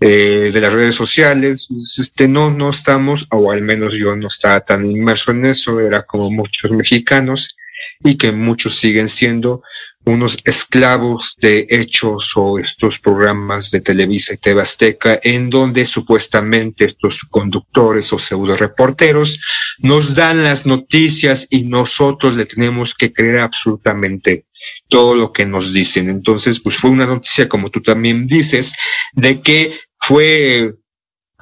eh, 0.00 0.50
de 0.52 0.60
las 0.60 0.72
redes 0.72 0.94
sociales, 0.94 1.66
pues, 1.68 1.98
este, 1.98 2.28
no, 2.28 2.50
no 2.50 2.70
estamos, 2.70 3.26
o 3.30 3.50
al 3.50 3.62
menos 3.62 3.94
yo 3.94 4.16
no 4.16 4.28
estaba 4.28 4.60
tan 4.60 4.84
inmerso 4.84 5.30
en 5.30 5.46
eso, 5.46 5.80
era 5.80 6.04
como 6.04 6.30
muchos 6.30 6.70
mexicanos, 6.72 7.56
y 8.04 8.16
que 8.16 8.32
muchos 8.32 8.76
siguen 8.76 9.08
siendo 9.08 9.62
unos 10.04 10.38
esclavos 10.44 11.36
de 11.40 11.66
hechos 11.68 12.32
o 12.36 12.58
estos 12.58 12.98
programas 12.98 13.70
de 13.70 13.80
Televisa 13.80 14.34
y 14.34 14.38
TV 14.38 14.60
Azteca 14.60 15.20
en 15.22 15.48
donde 15.48 15.84
supuestamente 15.84 16.84
estos 16.84 17.20
conductores 17.30 18.12
o 18.12 18.18
pseudo 18.18 18.56
reporteros 18.56 19.38
nos 19.78 20.14
dan 20.14 20.42
las 20.42 20.66
noticias 20.66 21.46
y 21.50 21.64
nosotros 21.64 22.34
le 22.34 22.46
tenemos 22.46 22.94
que 22.94 23.12
creer 23.12 23.40
absolutamente 23.40 24.46
todo 24.88 25.14
lo 25.14 25.32
que 25.32 25.46
nos 25.46 25.72
dicen. 25.72 26.08
Entonces, 26.08 26.60
pues 26.60 26.76
fue 26.76 26.90
una 26.90 27.06
noticia, 27.06 27.48
como 27.48 27.70
tú 27.70 27.80
también 27.80 28.26
dices, 28.26 28.74
de 29.12 29.40
que 29.40 29.72
fue 29.98 30.74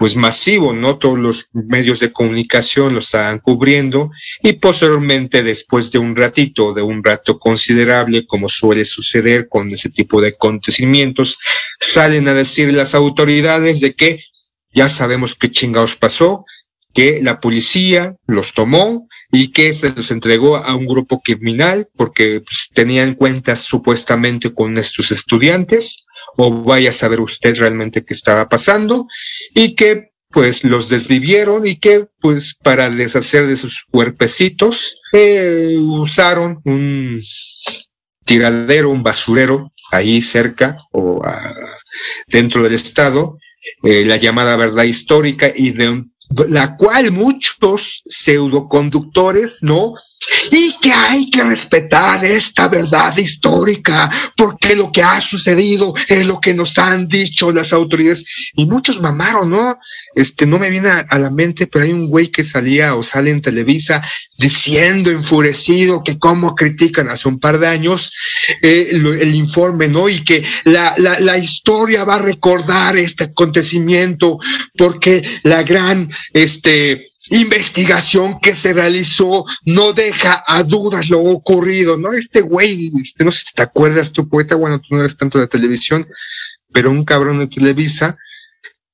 pues 0.01 0.17
masivo, 0.17 0.73
¿no? 0.73 0.97
Todos 0.97 1.19
los 1.19 1.51
medios 1.53 2.01
de 2.01 2.11
comunicación 2.11 2.95
lo 2.95 3.01
estaban 3.01 3.39
cubriendo 3.39 4.11
y 4.43 4.55
posteriormente, 4.55 5.43
después 5.43 5.93
de 5.93 5.99
un 5.99 6.17
ratito, 6.17 6.73
de 6.73 6.81
un 6.81 7.05
rato 7.05 7.39
considerable, 7.39 8.27
como 8.27 8.49
suele 8.49 8.87
suceder 8.87 9.47
con 9.47 9.71
ese 9.71 9.91
tipo 9.91 10.23
de 10.23 10.29
acontecimientos, 10.29 11.37
salen 11.79 12.27
a 12.29 12.33
decir 12.33 12.73
las 12.73 12.95
autoridades 12.95 13.79
de 13.81 13.93
que 13.93 14.25
ya 14.73 14.89
sabemos 14.89 15.35
qué 15.35 15.51
chingados 15.51 15.97
pasó, 15.97 16.47
que 16.95 17.21
la 17.23 17.39
policía 17.39 18.17
los 18.27 18.55
tomó 18.55 19.07
y 19.31 19.49
que 19.49 19.75
se 19.75 19.91
los 19.91 20.11
entregó 20.11 20.57
a 20.57 20.75
un 20.77 20.87
grupo 20.87 21.21
criminal 21.21 21.89
porque 21.95 22.41
pues, 22.41 22.71
tenían 22.73 23.17
cuentas 23.17 23.65
supuestamente 23.65 24.55
con 24.55 24.79
estos 24.79 25.11
estudiantes 25.11 26.07
o 26.37 26.63
vaya 26.63 26.91
a 26.91 26.95
saber 26.95 27.21
usted 27.21 27.57
realmente 27.57 28.05
qué 28.05 28.15
estaba 28.15 28.49
pasando 28.49 29.07
y 29.55 29.75
que 29.75 30.11
pues 30.31 30.63
los 30.63 30.89
desvivieron 30.89 31.67
y 31.67 31.77
que 31.77 32.07
pues 32.21 32.55
para 32.55 32.89
deshacer 32.89 33.47
de 33.47 33.57
sus 33.57 33.85
cuerpecitos 33.91 34.97
eh, 35.13 35.77
usaron 35.79 36.61
un 36.65 37.21
tiradero, 38.25 38.91
un 38.91 39.03
basurero 39.03 39.73
ahí 39.91 40.21
cerca 40.21 40.77
o 40.93 41.21
dentro 42.29 42.63
del 42.63 42.75
estado, 42.75 43.39
eh, 43.83 44.05
la 44.05 44.17
llamada 44.17 44.57
verdad 44.57 44.85
histórica 44.85 45.53
y 45.55 45.73
de 45.73 46.05
la 46.49 46.77
cual 46.77 47.11
muchos 47.13 48.03
pseudoconductores, 48.07 49.63
¿no? 49.63 49.95
Y 50.51 50.77
que 50.81 50.93
hay 50.93 51.31
que 51.31 51.43
respetar 51.43 52.25
esta 52.25 52.69
verdad 52.69 53.17
histórica, 53.17 54.11
porque 54.37 54.77
lo 54.77 54.93
que 54.93 55.03
ha 55.03 55.21
sucedido 55.21 55.95
es 56.09 56.27
lo 56.27 56.41
que 56.41 56.55
nos 56.55 56.79
han 56.79 57.09
dicho 57.09 57.51
las 57.51 57.73
autoridades. 57.73 58.25
Y 58.55 58.67
muchos 58.67 59.01
mamaron, 59.01 59.51
¿no? 59.51 59.79
Este, 60.15 60.47
no 60.47 60.59
me 60.59 60.71
viene 60.71 60.89
a, 60.89 61.19
la 61.19 61.31
mente, 61.31 61.67
pero 61.67 61.85
hay 61.85 61.93
un 61.93 62.09
güey 62.09 62.29
que 62.29 62.43
salía 62.43 62.97
o 62.97 63.03
sale 63.03 63.31
en 63.31 63.43
Televisa 63.43 64.03
diciendo 64.39 65.11
enfurecido 65.11 66.03
que 66.03 66.19
cómo 66.19 66.55
critican 66.55 67.09
hace 67.09 67.29
un 67.29 67.39
par 67.39 67.59
de 67.59 67.69
años 67.69 68.13
eh, 68.63 68.89
el 68.91 69.35
informe, 69.35 69.87
¿no? 69.87 70.09
Y 70.09 70.25
que 70.25 70.45
la, 70.65 70.95
la, 70.97 71.21
la 71.21 71.39
historia 71.39 72.05
va 72.05 72.17
a 72.17 72.23
recordar 72.23 72.97
este 72.97 73.25
acontecimiento 73.25 74.39
porque 74.77 75.23
la 75.45 75.63
gran, 75.63 76.11
este, 76.33 77.11
investigación 77.29 78.41
que 78.41 78.57
se 78.57 78.73
realizó 78.73 79.45
no 79.65 79.93
deja 79.93 80.43
a 80.47 80.63
dudas 80.63 81.11
lo 81.11 81.21
ocurrido, 81.21 81.97
¿no? 81.97 82.13
Este 82.13 82.41
güey, 82.41 82.91
este, 83.03 83.25
no 83.25 83.31
sé 83.31 83.43
si 83.47 83.55
te 83.55 83.63
acuerdas 83.63 84.13
tu 84.13 84.29
poeta, 84.29 84.57
bueno, 84.57 84.81
tú 84.81 84.95
no 84.95 85.01
eres 85.01 85.17
tanto 85.17 85.39
de 85.39 85.47
televisión, 85.47 86.09
pero 86.73 86.91
un 86.91 87.05
cabrón 87.05 87.39
de 87.39 87.47
Televisa, 87.47 88.17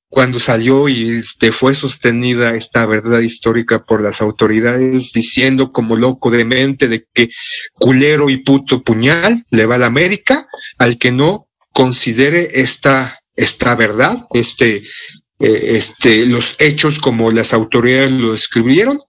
cuando 0.09 0.39
salió 0.39 0.87
y 0.87 1.17
este, 1.17 1.51
fue 1.51 1.73
sostenida 1.73 2.55
esta 2.55 2.85
verdad 2.85 3.19
histórica 3.19 3.83
por 3.83 4.01
las 4.01 4.21
autoridades 4.21 5.11
diciendo 5.11 5.71
como 5.71 5.95
loco 5.95 6.31
de 6.31 6.45
mente 6.45 6.87
de 6.87 7.05
que 7.13 7.29
culero 7.73 8.29
y 8.29 8.37
puto 8.37 8.83
puñal 8.83 9.43
le 9.51 9.65
va 9.65 9.75
a 9.75 9.79
la 9.79 9.87
América 9.87 10.47
al 10.77 10.97
que 10.97 11.11
no 11.11 11.47
considere 11.73 12.61
esta, 12.61 13.19
esta 13.35 13.75
verdad, 13.75 14.25
este, 14.31 14.77
eh, 15.39 15.77
este, 15.77 16.25
los 16.25 16.55
hechos 16.57 16.99
como 16.99 17.31
las 17.31 17.53
autoridades 17.53 18.11
lo 18.11 18.31
describieron, 18.31 18.99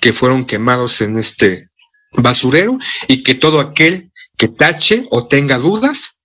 que 0.00 0.12
fueron 0.12 0.46
quemados 0.46 1.00
en 1.00 1.18
este 1.18 1.68
basurero 2.12 2.78
y 3.06 3.22
que 3.22 3.34
todo 3.34 3.60
aquel 3.60 4.10
que 4.36 4.48
tache 4.48 5.06
o 5.10 5.26
tenga 5.26 5.58
dudas 5.58 6.15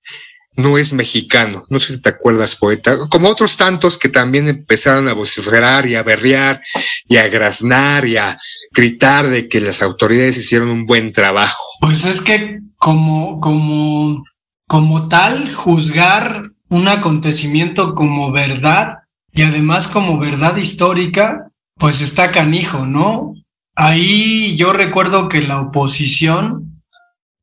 no 0.55 0.77
es 0.77 0.93
mexicano. 0.93 1.65
No 1.69 1.79
sé 1.79 1.93
si 1.93 2.01
te 2.01 2.09
acuerdas, 2.09 2.55
poeta. 2.55 3.07
Como 3.09 3.29
otros 3.29 3.57
tantos 3.57 3.97
que 3.97 4.09
también 4.09 4.47
empezaron 4.47 5.07
a 5.07 5.13
vociferar 5.13 5.87
y 5.87 5.95
a 5.95 6.03
berrear 6.03 6.61
y 7.07 7.17
a 7.17 7.27
graznar 7.27 8.05
y 8.05 8.17
a 8.17 8.37
gritar 8.71 9.29
de 9.29 9.47
que 9.47 9.61
las 9.61 9.81
autoridades 9.81 10.37
hicieron 10.37 10.69
un 10.69 10.85
buen 10.85 11.13
trabajo. 11.13 11.63
Pues 11.79 12.05
es 12.05 12.21
que 12.21 12.59
como, 12.77 13.39
como, 13.39 14.23
como 14.67 15.07
tal, 15.07 15.53
juzgar 15.53 16.51
un 16.69 16.87
acontecimiento 16.87 17.95
como 17.95 18.31
verdad 18.31 18.99
y 19.33 19.43
además 19.43 19.87
como 19.87 20.17
verdad 20.17 20.57
histórica, 20.57 21.51
pues 21.77 22.01
está 22.01 22.31
canijo, 22.31 22.85
¿no? 22.85 23.33
Ahí 23.75 24.55
yo 24.57 24.73
recuerdo 24.73 25.29
que 25.29 25.41
la 25.41 25.61
oposición, 25.61 26.81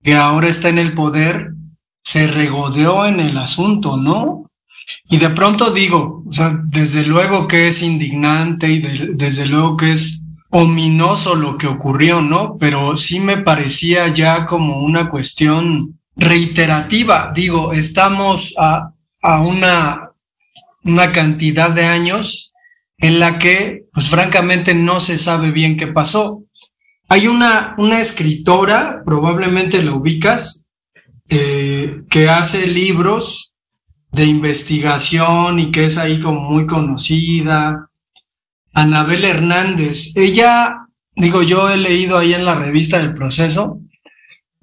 que 0.03 0.15
ahora 0.15 0.49
está 0.49 0.69
en 0.69 0.79
el 0.79 0.95
poder, 0.95 1.53
se 2.11 2.27
regodeó 2.27 3.05
en 3.05 3.21
el 3.21 3.37
asunto, 3.37 3.97
¿no? 3.99 4.51
Y 5.11 5.19
de 5.19 5.29
pronto 5.31 5.71
digo, 5.71 6.25
o 6.27 6.33
sea, 6.33 6.59
desde 6.65 7.03
luego 7.05 7.47
que 7.47 7.69
es 7.69 7.83
indignante 7.83 8.67
y 8.71 8.79
de- 8.81 9.11
desde 9.15 9.45
luego 9.45 9.77
que 9.77 9.93
es 9.93 10.23
ominoso 10.51 11.35
lo 11.35 11.59
que 11.59 11.67
ocurrió, 11.67 12.23
¿no? 12.23 12.57
Pero 12.59 12.97
sí 12.97 13.21
me 13.21 13.37
parecía 13.37 14.09
ya 14.15 14.47
como 14.47 14.81
una 14.81 15.11
cuestión 15.11 15.99
reiterativa. 16.17 17.31
Digo, 17.35 17.73
estamos 17.75 18.55
a, 18.59 18.91
a 19.23 19.41
una, 19.43 20.13
una 20.85 21.13
cantidad 21.13 21.71
de 21.71 21.85
años 21.85 22.53
en 22.97 23.21
la 23.21 23.39
que, 23.39 23.85
pues 23.93 24.09
francamente, 24.09 24.73
no 24.75 25.01
se 25.01 25.19
sabe 25.19 25.51
bien 25.51 25.77
qué 25.77 25.89
pasó. 25.89 26.43
Hay 27.11 27.27
una, 27.27 27.75
una 27.77 28.01
escritora, 28.01 29.03
probablemente 29.05 29.83
la 29.83 29.93
ubicas, 29.93 30.65
eh, 31.29 32.03
que 32.11 32.29
hace 32.29 32.67
libros 32.67 33.53
de 34.13 34.25
investigación 34.25 35.59
y 35.59 35.71
que 35.71 35.85
es 35.85 35.99
ahí 35.99 36.21
como 36.21 36.41
muy 36.41 36.67
conocida. 36.67 37.91
Anabel 38.73 39.25
Hernández. 39.25 40.17
Ella, 40.17 40.87
digo, 41.15 41.43
yo 41.43 41.69
he 41.69 41.77
leído 41.77 42.19
ahí 42.19 42.35
en 42.35 42.45
la 42.45 42.55
revista 42.55 42.99
del 42.99 43.15
proceso 43.15 43.81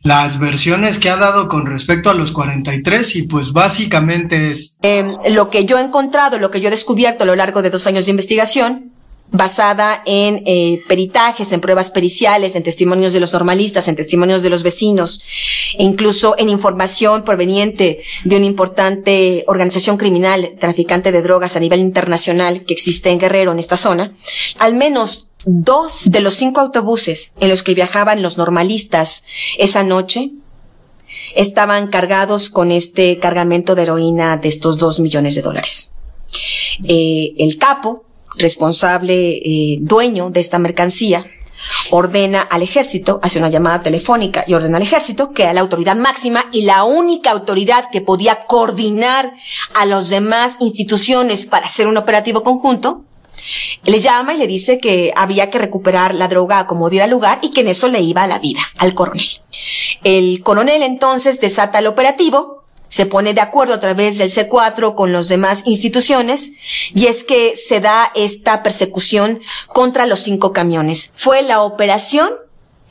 las 0.05 0.37
versiones 0.37 0.99
que 0.99 1.09
ha 1.09 1.17
dado 1.17 1.47
con 1.47 1.65
respecto 1.65 2.11
a 2.11 2.13
los 2.13 2.31
43 2.31 3.15
y 3.15 3.23
pues 3.23 3.51
básicamente 3.51 4.51
es 4.51 4.77
Eh, 4.83 5.03
lo 5.31 5.49
que 5.49 5.65
yo 5.65 5.79
he 5.79 5.81
encontrado, 5.81 6.37
lo 6.37 6.51
que 6.51 6.61
yo 6.61 6.67
he 6.67 6.71
descubierto 6.71 7.23
a 7.23 7.27
lo 7.27 7.35
largo 7.35 7.63
de 7.63 7.71
dos 7.71 7.87
años 7.87 8.05
de 8.05 8.11
investigación, 8.11 8.91
basada 9.31 10.01
en 10.05 10.43
eh, 10.45 10.81
peritajes, 10.87 11.51
en 11.51 11.61
pruebas 11.61 11.91
periciales, 11.91 12.55
en 12.55 12.63
testimonios 12.63 13.11
de 13.13 13.19
los 13.19 13.33
normalistas, 13.33 13.87
en 13.87 13.95
testimonios 13.95 14.41
de 14.41 14.49
los 14.49 14.63
vecinos, 14.63 15.23
e 15.77 15.83
incluso 15.83 16.35
en 16.37 16.49
información 16.49 17.23
proveniente 17.23 18.01
de 18.23 18.35
una 18.37 18.45
importante 18.45 19.43
organización 19.47 19.97
criminal, 19.97 20.53
traficante 20.59 21.11
de 21.11 21.21
drogas 21.21 21.55
a 21.55 21.59
nivel 21.59 21.79
internacional 21.79 22.63
que 22.65 22.73
existe 22.73 23.09
en 23.09 23.19
Guerrero, 23.19 23.51
en 23.51 23.59
esta 23.59 23.77
zona, 23.77 24.15
al 24.59 24.75
menos 24.75 25.27
dos 25.45 26.05
de 26.05 26.21
los 26.21 26.35
cinco 26.35 26.59
autobuses 26.59 27.33
en 27.39 27.49
los 27.49 27.61
que 27.61 27.75
viajaban 27.75 28.21
los 28.21 28.37
normalistas 28.37 29.25
esa 29.59 29.83
noche 29.83 30.31
estaban 31.35 31.87
cargados 31.87 32.49
con 32.49 32.71
este 32.71 33.19
cargamento 33.19 33.75
de 33.75 33.83
heroína 33.83 34.37
de 34.37 34.47
estos 34.47 34.77
dos 34.77 34.99
millones 34.99 35.35
de 35.35 35.41
dólares. 35.41 35.91
Eh, 36.83 37.33
el 37.37 37.57
capo, 37.57 38.04
responsable, 38.37 39.37
eh, 39.37 39.77
dueño 39.81 40.29
de 40.29 40.39
esta 40.39 40.59
mercancía, 40.59 41.25
ordena 41.89 42.41
al 42.41 42.61
ejército, 42.61 43.19
hace 43.23 43.39
una 43.39 43.49
llamada 43.49 43.81
telefónica 43.81 44.43
y 44.47 44.53
ordena 44.53 44.77
al 44.77 44.83
ejército 44.83 45.31
que 45.31 45.45
a 45.45 45.53
la 45.53 45.61
autoridad 45.61 45.95
máxima 45.95 46.45
y 46.51 46.63
la 46.63 46.83
única 46.83 47.31
autoridad 47.31 47.89
que 47.91 48.01
podía 48.01 48.45
coordinar 48.45 49.33
a 49.73 49.85
las 49.85 50.09
demás 50.09 50.57
instituciones 50.59 51.45
para 51.45 51.65
hacer 51.65 51.87
un 51.87 51.97
operativo 51.97 52.43
conjunto, 52.43 53.03
le 53.83 53.99
llama 53.99 54.33
y 54.33 54.37
le 54.37 54.47
dice 54.47 54.79
que 54.79 55.11
había 55.15 55.49
que 55.49 55.57
recuperar 55.57 56.15
la 56.15 56.27
droga 56.27 56.67
como 56.67 56.89
diera 56.89 57.07
lugar 57.07 57.39
y 57.41 57.51
que 57.51 57.61
en 57.61 57.67
eso 57.67 57.87
le 57.87 58.01
iba 58.01 58.27
la 58.27 58.39
vida 58.39 58.61
al 58.77 58.93
coronel. 58.93 59.27
El 60.03 60.41
coronel 60.41 60.83
entonces 60.83 61.39
desata 61.39 61.79
el 61.79 61.87
operativo, 61.87 62.54
se 62.87 63.05
pone 63.05 63.33
de 63.33 63.41
acuerdo 63.41 63.73
a 63.73 63.79
través 63.79 64.17
del 64.17 64.31
C4 64.31 64.95
con 64.95 65.11
las 65.11 65.27
demás 65.27 65.63
instituciones 65.65 66.51
y 66.93 67.07
es 67.07 67.23
que 67.23 67.55
se 67.55 67.79
da 67.79 68.11
esta 68.15 68.63
persecución 68.63 69.41
contra 69.67 70.05
los 70.05 70.19
cinco 70.19 70.53
camiones. 70.53 71.11
Fue 71.15 71.41
la 71.41 71.61
operación 71.61 72.29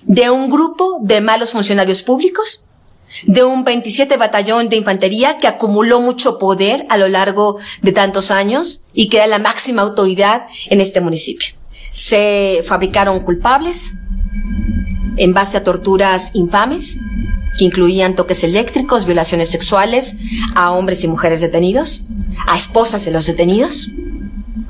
de 0.03 0.31
un 0.31 0.51
grupo 0.51 0.99
de 1.01 1.21
malos 1.21 1.51
funcionarios 1.51 2.03
públicos 2.03 2.65
de 3.27 3.45
un 3.45 3.65
27 3.65 4.17
batallón 4.17 4.69
de 4.69 4.77
infantería 4.77 5.39
que 5.39 5.47
acumuló 5.47 6.01
mucho 6.01 6.39
poder 6.39 6.85
a 6.89 6.97
lo 6.97 7.09
largo 7.09 7.59
de 7.81 7.93
tantos 7.93 8.31
años 8.31 8.83
y 8.93 9.09
que 9.09 9.19
era 9.19 9.27
la 9.27 9.39
máxima 9.39 9.83
autoridad 9.83 10.47
en 10.67 10.81
este 10.81 11.01
municipio. 11.01 11.55
Se 11.93 12.63
fabricaron 12.67 13.21
culpables 13.21 13.95
en 15.17 15.33
base 15.33 15.57
a 15.57 15.65
torturas 15.65 16.31
infames 16.35 16.99
que 17.59 17.65
incluían 17.65 18.15
toques 18.15 18.45
eléctricos, 18.45 19.07
violaciones 19.07 19.51
sexuales 19.51 20.17
a 20.55 20.73
hombres 20.73 21.05
y 21.05 21.09
mujeres 21.09 21.41
detenidos, 21.41 22.05
a 22.47 22.59
esposas 22.59 23.05
de 23.05 23.11
los 23.11 23.27
detenidos, 23.27 23.91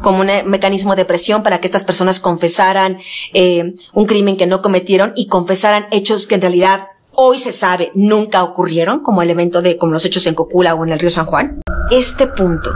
como 0.03 0.21
un 0.21 0.29
mecanismo 0.47 0.97
de 0.97 1.05
presión 1.05 1.43
para 1.43 1.61
que 1.61 1.67
estas 1.67 1.85
personas 1.85 2.21
confesaran 2.21 2.99
eh, 3.33 3.75
un 3.93 4.07
crimen 4.07 4.37
que 4.37 4.47
no 4.47 4.61
cometieron 4.61 5.13
y 5.17 5.29
confesaran 5.29 5.87
hechos 5.91 6.27
que 6.27 6.35
en 6.35 6.43
realidad 6.43 6.89
hoy 7.13 7.39
se 7.39 7.53
sabe 7.53 7.91
nunca 7.95 8.43
ocurrieron, 8.43 9.01
como 9.01 9.23
el 9.23 9.31
evento 9.31 9.63
de 9.63 9.79
como 9.79 9.93
los 9.93 10.05
hechos 10.05 10.27
en 10.27 10.35
Cocula 10.35 10.75
o 10.75 10.85
en 10.85 10.93
el 10.93 10.99
río 10.99 11.11
San 11.11 11.27
Juan. 11.27 11.61
Este 11.91 12.27
punto 12.27 12.71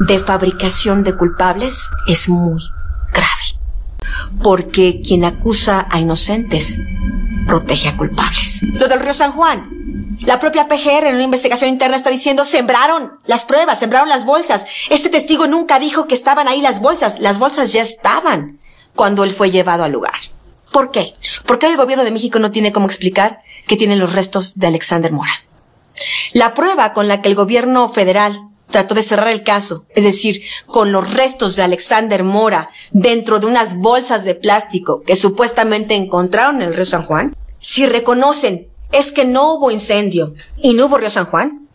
de 0.00 0.18
fabricación 0.18 1.04
de 1.04 1.14
culpables 1.14 1.90
es 2.08 2.28
muy 2.28 2.62
grave, 3.12 3.60
porque 4.42 5.02
quien 5.04 5.24
acusa 5.24 5.86
a 5.90 6.00
inocentes 6.00 6.78
protege 7.54 7.88
a 7.88 7.96
culpables. 7.96 8.62
Lo 8.64 8.88
del 8.88 8.98
río 8.98 9.14
San 9.14 9.30
Juan. 9.30 10.18
La 10.22 10.40
propia 10.40 10.66
PGR 10.66 11.06
en 11.06 11.14
una 11.14 11.22
investigación 11.22 11.70
interna 11.70 11.96
está 11.96 12.10
diciendo 12.10 12.44
sembraron 12.44 13.20
las 13.26 13.44
pruebas, 13.44 13.78
sembraron 13.78 14.08
las 14.08 14.24
bolsas. 14.24 14.64
Este 14.90 15.08
testigo 15.08 15.46
nunca 15.46 15.78
dijo 15.78 16.08
que 16.08 16.16
estaban 16.16 16.48
ahí 16.48 16.60
las 16.60 16.80
bolsas. 16.80 17.20
Las 17.20 17.38
bolsas 17.38 17.72
ya 17.72 17.82
estaban 17.82 18.58
cuando 18.96 19.22
él 19.22 19.30
fue 19.30 19.52
llevado 19.52 19.84
al 19.84 19.92
lugar. 19.92 20.18
¿Por 20.72 20.90
qué? 20.90 21.14
Porque 21.46 21.66
el 21.66 21.76
gobierno 21.76 22.02
de 22.02 22.10
México 22.10 22.40
no 22.40 22.50
tiene 22.50 22.72
cómo 22.72 22.86
explicar 22.86 23.38
que 23.68 23.76
tienen 23.76 24.00
los 24.00 24.14
restos 24.14 24.58
de 24.58 24.66
Alexander 24.66 25.12
Mora. 25.12 25.44
La 26.32 26.54
prueba 26.54 26.92
con 26.92 27.06
la 27.06 27.22
que 27.22 27.28
el 27.28 27.36
gobierno 27.36 27.88
federal 27.88 28.48
trató 28.72 28.96
de 28.96 29.04
cerrar 29.04 29.28
el 29.28 29.44
caso, 29.44 29.86
es 29.90 30.02
decir, 30.02 30.42
con 30.66 30.90
los 30.90 31.14
restos 31.14 31.54
de 31.54 31.62
Alexander 31.62 32.24
Mora 32.24 32.70
dentro 32.90 33.38
de 33.38 33.46
unas 33.46 33.76
bolsas 33.76 34.24
de 34.24 34.34
plástico 34.34 35.02
que 35.02 35.14
supuestamente 35.14 35.94
encontraron 35.94 36.56
en 36.56 36.62
el 36.62 36.74
río 36.74 36.84
San 36.84 37.04
Juan, 37.04 37.36
si 37.64 37.86
reconocen 37.86 38.66
es 38.92 39.10
que 39.10 39.24
no 39.24 39.54
hubo 39.54 39.70
incendio 39.70 40.34
y 40.62 40.74
no 40.74 40.84
hubo 40.84 40.98
río 40.98 41.08
San 41.08 41.24
Juan, 41.24 41.66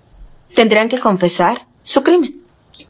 tendrán 0.54 0.88
que 0.88 1.00
confesar 1.00 1.66
su 1.82 2.04
crimen. 2.04 2.42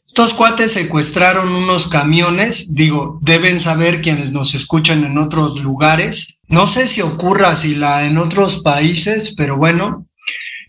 Estos 0.06 0.34
cuates 0.34 0.74
secuestraron 0.74 1.54
unos 1.54 1.88
camiones, 1.88 2.74
digo, 2.74 3.14
deben 3.22 3.58
saber 3.58 4.02
quienes 4.02 4.32
nos 4.32 4.54
escuchan 4.54 5.02
en 5.04 5.16
otros 5.16 5.62
lugares. 5.62 6.40
No 6.46 6.66
sé 6.66 6.86
si 6.86 7.00
ocurra 7.00 7.56
si 7.56 7.74
la 7.74 8.04
en 8.04 8.18
otros 8.18 8.60
países, 8.62 9.34
pero 9.34 9.56
bueno, 9.56 10.06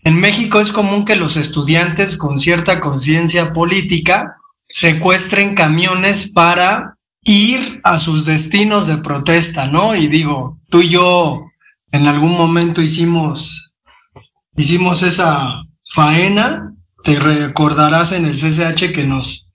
en 0.02 0.18
México 0.18 0.58
es 0.58 0.72
común 0.72 1.04
que 1.04 1.16
los 1.16 1.36
estudiantes 1.36 2.16
con 2.16 2.38
cierta 2.38 2.80
conciencia 2.80 3.52
política 3.52 4.36
secuestren 4.70 5.54
camiones 5.54 6.32
para 6.32 6.96
ir 7.24 7.82
a 7.84 7.98
sus 7.98 8.24
destinos 8.24 8.86
de 8.86 8.96
protesta, 8.96 9.66
¿no? 9.66 9.94
Y 9.94 10.06
digo, 10.06 10.56
tú 10.70 10.80
y 10.80 10.88
yo 10.88 11.51
en 11.92 12.08
algún 12.08 12.32
momento 12.32 12.82
hicimos 12.82 13.72
hicimos 14.56 15.02
esa 15.02 15.62
faena 15.94 16.74
te 17.04 17.18
recordarás 17.18 18.12
en 18.12 18.26
el 18.26 18.34
CCH 18.34 18.92
que 18.92 19.04
nos, 19.04 19.46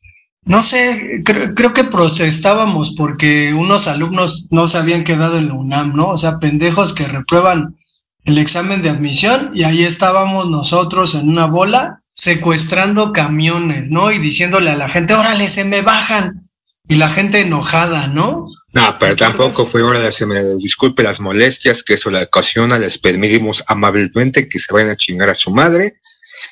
no 0.43 0.63
sé, 0.63 1.21
creo, 1.23 1.54
creo 1.56 1.73
que 1.73 1.86
protestábamos 1.86 2.93
porque 2.95 3.54
unos 3.54 3.88
alumnos 3.88 4.47
no 4.52 4.67
se 4.67 4.78
habían 4.78 5.04
quedado 5.04 5.38
en 5.38 5.47
la 5.47 5.54
UNAM, 5.54 5.95
¿no? 5.95 6.10
O 6.10 6.17
sea, 6.17 6.39
pendejos 6.39 6.93
que 6.93 7.08
reprueban 7.08 7.78
el 8.26 8.38
examen 8.38 8.82
de 8.82 8.89
admisión 8.89 9.52
y 9.54 9.63
ahí 9.63 9.84
estábamos 9.84 10.50
nosotros 10.50 11.15
en 11.15 11.30
una 11.30 11.45
bola 11.45 12.02
secuestrando 12.13 13.13
camiones, 13.13 13.91
¿no? 13.91 14.12
Y 14.12 14.19
diciéndole 14.19 14.71
a 14.71 14.76
la 14.76 14.89
gente, 14.89 15.13
órale, 15.13 15.50
se 15.50 15.63
me 15.63 15.82
bajan. 15.82 16.50
Y 16.89 16.95
la 16.95 17.10
gente 17.10 17.41
enojada, 17.41 18.08
¿no? 18.08 18.47
No, 18.78 18.98
pero 19.00 19.16
tampoco 19.16 19.66
fue 19.66 19.82
hora 19.82 20.00
de 20.00 20.08
hacerme 20.08 20.44
disculpe 20.56 21.04
las 21.04 21.20
molestias 21.20 21.84
que 21.84 21.96
eso 21.96 22.10
le 22.12 22.24
ocasiona. 22.24 22.78
Les 22.78 22.98
pedimos 22.98 23.63
amablemente 23.68 24.48
que 24.48 24.60
se 24.60 24.74
vayan 24.74 24.92
a 24.92 24.98
chingar 24.98 25.30
a 25.30 25.36
su 25.36 25.52
madre 25.52 26.00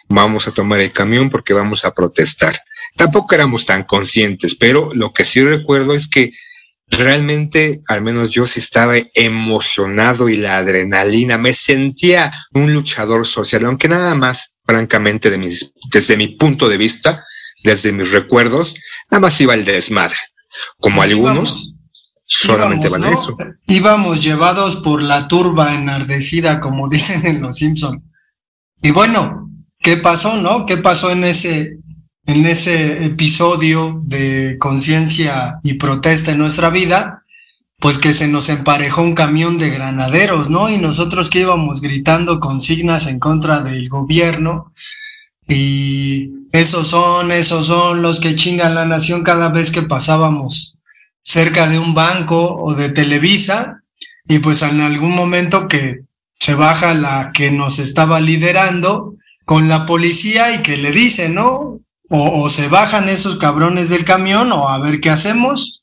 vamos 0.08 0.48
a 0.48 0.52
tomar 0.52 0.80
el 0.80 0.92
camión 0.92 1.30
porque 1.30 1.54
vamos 1.54 1.86
a 1.86 1.94
protestar. 1.94 2.62
Tampoco 2.96 3.36
éramos 3.36 3.66
tan 3.66 3.84
conscientes, 3.84 4.56
pero 4.56 4.92
lo 4.94 5.12
que 5.12 5.26
sí 5.26 5.44
recuerdo 5.44 5.94
es 5.94 6.08
que 6.08 6.32
realmente, 6.88 7.82
al 7.88 8.02
menos 8.04 8.32
yo 8.32 8.46
sí 8.46 8.60
estaba 8.60 8.96
emocionado 9.14 10.30
y 10.30 10.36
la 10.36 10.58
adrenalina, 10.58 11.38
me 11.38 11.54
sentía 11.54 12.32
un 12.54 12.74
luchador 12.74 13.28
social, 13.28 13.66
aunque 13.66 13.90
nada 13.90 14.16
más 14.16 14.54
francamente, 14.66 15.30
de 15.30 15.38
mis, 15.38 15.74
desde 15.92 16.16
mi 16.16 16.30
punto 16.30 16.70
de 16.70 16.78
vista, 16.78 17.24
desde 17.64 17.92
mis 17.92 18.12
recuerdos, 18.12 18.76
nada 19.12 19.22
más 19.22 19.40
iba 19.42 19.54
el 19.54 19.66
desmadre. 19.66 20.18
Como 20.80 20.98
Pues 20.98 21.12
algunos, 21.12 21.75
solamente 22.26 22.88
íbamos, 22.88 23.06
van 23.06 23.14
eso. 23.14 23.38
Íbamos 23.68 24.24
llevados 24.24 24.76
por 24.78 25.02
la 25.02 25.28
turba 25.28 25.76
enardecida, 25.76 26.60
como 26.60 26.90
dicen 26.90 27.26
en 27.26 27.42
Los 27.42 27.58
Simpson. 27.58 28.04
Y 28.82 28.92
bueno, 28.92 29.50
¿qué 29.80 29.98
pasó, 29.98 30.36
no? 30.42 30.66
¿Qué 30.66 30.78
pasó 30.78 31.12
en 31.12 31.24
ese, 31.24 31.78
en 32.26 32.46
ese 32.46 33.06
episodio 33.06 34.02
de 34.04 34.58
conciencia 34.60 35.60
y 35.64 35.76
protesta 35.76 36.32
en 36.32 36.40
nuestra 36.40 36.70
vida? 36.70 37.24
Pues 37.80 37.98
que 37.98 38.14
se 38.14 38.28
nos 38.28 38.50
emparejó 38.50 39.02
un 39.02 39.16
camión 39.16 39.58
de 39.58 39.70
granaderos, 39.70 40.50
¿no? 40.50 40.70
Y 40.70 40.78
nosotros 40.78 41.30
que 41.30 41.42
íbamos 41.42 41.82
gritando 41.82 42.40
consignas 42.40 43.06
en 43.08 43.20
contra 43.20 43.62
del 43.62 43.90
gobierno. 43.90 44.72
Y 45.48 46.32
esos 46.52 46.88
son, 46.88 47.32
esos 47.32 47.68
son 47.68 48.02
los 48.02 48.20
que 48.20 48.36
chingan 48.36 48.76
la 48.76 48.86
nación 48.86 49.24
cada 49.24 49.50
vez 49.50 49.72
que 49.72 49.84
pasábamos 49.84 50.75
cerca 51.26 51.68
de 51.68 51.80
un 51.80 51.96
banco 51.96 52.56
o 52.56 52.76
de 52.76 52.90
Televisa 52.90 53.82
y 54.28 54.40
pues 54.40 54.62
en 54.62 54.80
algún 54.80 55.16
momento 55.16 55.68
que 55.68 56.02
se 56.40 56.54
baja 56.54 56.94
la 56.94 57.32
que 57.34 57.50
nos 57.52 57.80
estaba 57.80 58.20
liderando 58.20 59.16
con 59.44 59.68
la 59.68 59.86
policía 59.86 60.54
y 60.54 60.62
que 60.62 60.78
le 60.78 60.92
dice, 60.92 61.28
¿no? 61.28 61.80
O, 62.10 62.50
se 62.50 62.68
bajan 62.68 63.10
esos 63.10 63.38
cabrones 63.38 63.90
del 63.90 64.06
camión 64.06 64.52
o 64.52 64.70
a 64.70 64.78
ver 64.80 65.02
qué 65.02 65.10
hacemos. 65.10 65.82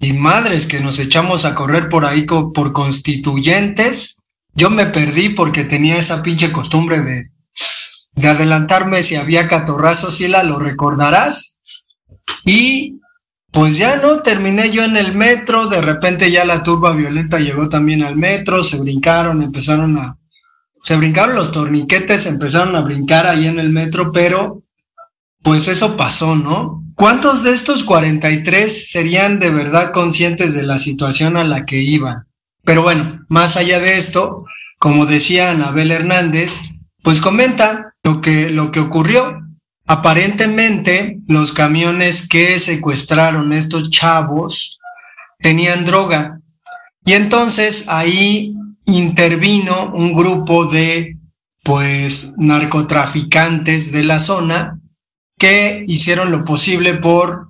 Y 0.00 0.14
madres 0.14 0.66
que 0.66 0.80
nos 0.80 0.98
echamos 0.98 1.44
a 1.44 1.54
correr 1.54 1.90
por 1.90 2.06
ahí 2.06 2.24
por 2.24 2.72
constituyentes. 2.72 4.16
Yo 4.54 4.70
me 4.70 4.86
perdí 4.86 5.30
porque 5.30 5.64
tenía 5.64 5.98
esa 5.98 6.22
pinche 6.22 6.52
costumbre 6.52 7.02
de, 7.02 7.30
de 8.12 8.28
adelantarme 8.28 9.02
si 9.02 9.16
había 9.16 9.48
catorrazos, 9.48 10.16
Sila, 10.16 10.42
lo 10.42 10.58
recordarás. 10.58 11.58
Y 12.44 12.98
pues 13.50 13.78
ya 13.78 13.96
no, 13.96 14.20
terminé 14.20 14.70
yo 14.70 14.84
en 14.84 14.96
el 14.96 15.14
metro, 15.14 15.66
de 15.68 15.80
repente 15.80 16.30
ya 16.30 16.44
la 16.44 16.62
turba 16.62 16.92
violenta 16.92 17.38
llegó 17.38 17.68
también 17.68 18.02
al 18.02 18.16
metro, 18.16 18.62
se 18.62 18.78
brincaron, 18.78 19.42
empezaron 19.42 19.98
a, 19.98 20.18
se 20.82 20.96
brincaron 20.96 21.34
los 21.34 21.50
torniquetes, 21.50 22.26
empezaron 22.26 22.76
a 22.76 22.82
brincar 22.82 23.26
ahí 23.26 23.46
en 23.46 23.58
el 23.58 23.70
metro, 23.70 24.12
pero 24.12 24.62
pues 25.42 25.68
eso 25.68 25.96
pasó, 25.96 26.36
¿no? 26.36 26.84
¿Cuántos 26.94 27.42
de 27.42 27.52
estos 27.52 27.84
43 27.84 28.90
serían 28.90 29.38
de 29.38 29.50
verdad 29.50 29.92
conscientes 29.92 30.54
de 30.54 30.64
la 30.64 30.78
situación 30.78 31.36
a 31.36 31.44
la 31.44 31.64
que 31.64 31.78
iban? 31.78 32.26
Pero 32.64 32.82
bueno, 32.82 33.24
más 33.28 33.56
allá 33.56 33.78
de 33.80 33.96
esto, 33.96 34.44
como 34.78 35.06
decía 35.06 35.52
Anabel 35.52 35.90
Hernández, 35.90 36.60
pues 37.02 37.20
comenta 37.20 37.94
lo 38.02 38.20
que, 38.20 38.50
lo 38.50 38.70
que 38.70 38.80
ocurrió. 38.80 39.40
Aparentemente, 39.90 41.18
los 41.26 41.52
camiones 41.52 42.28
que 42.28 42.58
secuestraron 42.58 43.54
estos 43.54 43.88
chavos 43.88 44.78
tenían 45.38 45.86
droga. 45.86 46.40
Y 47.06 47.14
entonces 47.14 47.86
ahí 47.88 48.54
intervino 48.84 49.90
un 49.94 50.12
grupo 50.12 50.66
de, 50.66 51.16
pues, 51.64 52.34
narcotraficantes 52.36 53.90
de 53.90 54.04
la 54.04 54.18
zona 54.18 54.78
que 55.38 55.84
hicieron 55.86 56.32
lo 56.32 56.44
posible 56.44 56.92
por 56.92 57.48